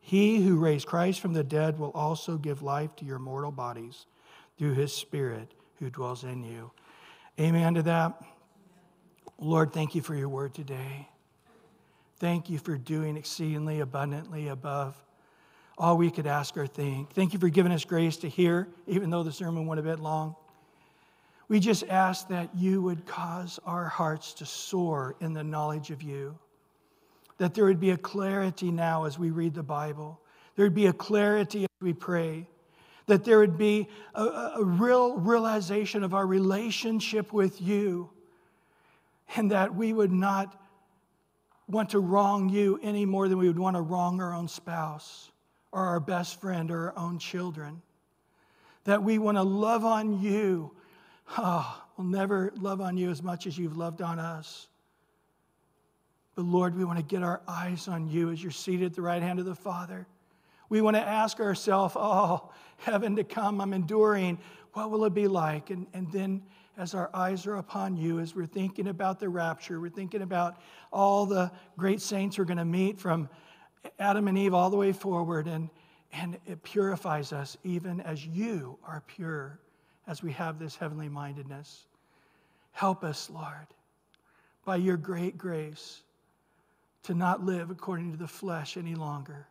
[0.00, 4.04] he who raised Christ from the dead will also give life to your mortal bodies
[4.60, 6.70] through his spirit who dwells in you.
[7.40, 8.22] Amen to that.
[9.38, 11.08] Lord, thank you for your word today.
[12.18, 15.02] Thank you for doing exceedingly abundantly above
[15.78, 17.10] all we could ask or think.
[17.12, 19.98] Thank you for giving us grace to hear, even though the sermon went a bit
[19.98, 20.36] long.
[21.48, 26.02] We just ask that you would cause our hearts to soar in the knowledge of
[26.02, 26.38] you.
[27.38, 30.20] That there would be a clarity now as we read the Bible.
[30.54, 32.46] There would be a clarity as we pray.
[33.10, 34.24] That there would be a,
[34.56, 38.10] a real realization of our relationship with you.
[39.36, 40.60] And that we would not
[41.68, 45.30] want to wrong you any more than we would want to wrong our own spouse
[45.70, 47.80] or our best friend or our own children.
[48.84, 50.72] That we want to love on you
[51.38, 54.68] Oh, we'll never love on you as much as you've loved on us.
[56.34, 59.02] But Lord, we want to get our eyes on you as you're seated at the
[59.02, 60.06] right hand of the Father.
[60.70, 64.38] We want to ask ourselves, oh, heaven to come, I'm enduring.
[64.72, 65.68] What will it be like?
[65.70, 66.42] And, and then,
[66.78, 70.62] as our eyes are upon you, as we're thinking about the rapture, we're thinking about
[70.92, 73.28] all the great saints we're going to meet from
[73.98, 75.68] Adam and Eve all the way forward, and,
[76.12, 79.58] and it purifies us even as you are pure
[80.06, 81.86] as we have this heavenly mindedness.
[82.72, 83.66] Help us, Lord,
[84.64, 86.02] by your great grace,
[87.02, 89.46] to not live according to the flesh any longer,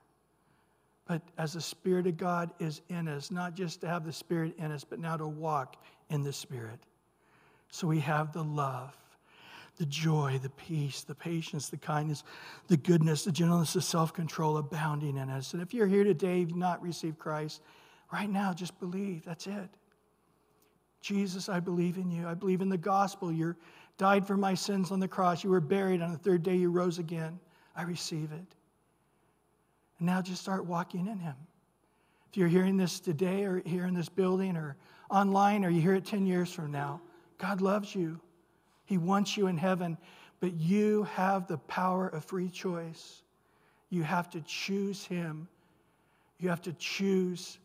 [1.10, 4.53] but as the Spirit of God is in us, not just to have the Spirit
[4.60, 5.76] in us, but now to walk
[6.12, 6.78] in the Spirit.
[7.70, 8.95] So we have the love,
[9.78, 12.24] the joy, the peace, the patience, the kindness,
[12.68, 15.53] the goodness, the gentleness, the self control abounding in us.
[15.53, 17.62] And if you're here today, you've not received Christ,
[18.14, 19.26] right now, just believe.
[19.26, 19.70] That's it.
[21.01, 22.28] Jesus, I believe in you.
[22.28, 23.32] I believe in the gospel.
[23.32, 23.55] You
[23.97, 25.43] died for my sins on the cross.
[25.43, 26.03] You were buried.
[26.03, 27.39] On the third day, you rose again.
[27.76, 28.59] I receive it.
[30.00, 31.36] And now just start walking in Him.
[32.30, 34.76] If you're hearing this today or here in this building or
[35.10, 37.02] online or you hear it 10 years from now,
[37.38, 38.20] God loves you.
[38.86, 39.97] He wants you in heaven,
[40.39, 43.22] but you have the power of free choice.
[43.89, 45.47] You have to choose Him.
[46.39, 47.60] You have to choose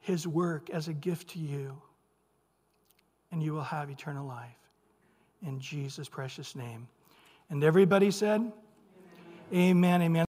[0.00, 1.80] His work as a gift to you
[3.32, 4.48] and you will have eternal life.
[5.46, 6.88] In Jesus' precious name.
[7.48, 8.40] And everybody said,
[9.52, 10.02] Amen, amen.
[10.02, 10.26] amen.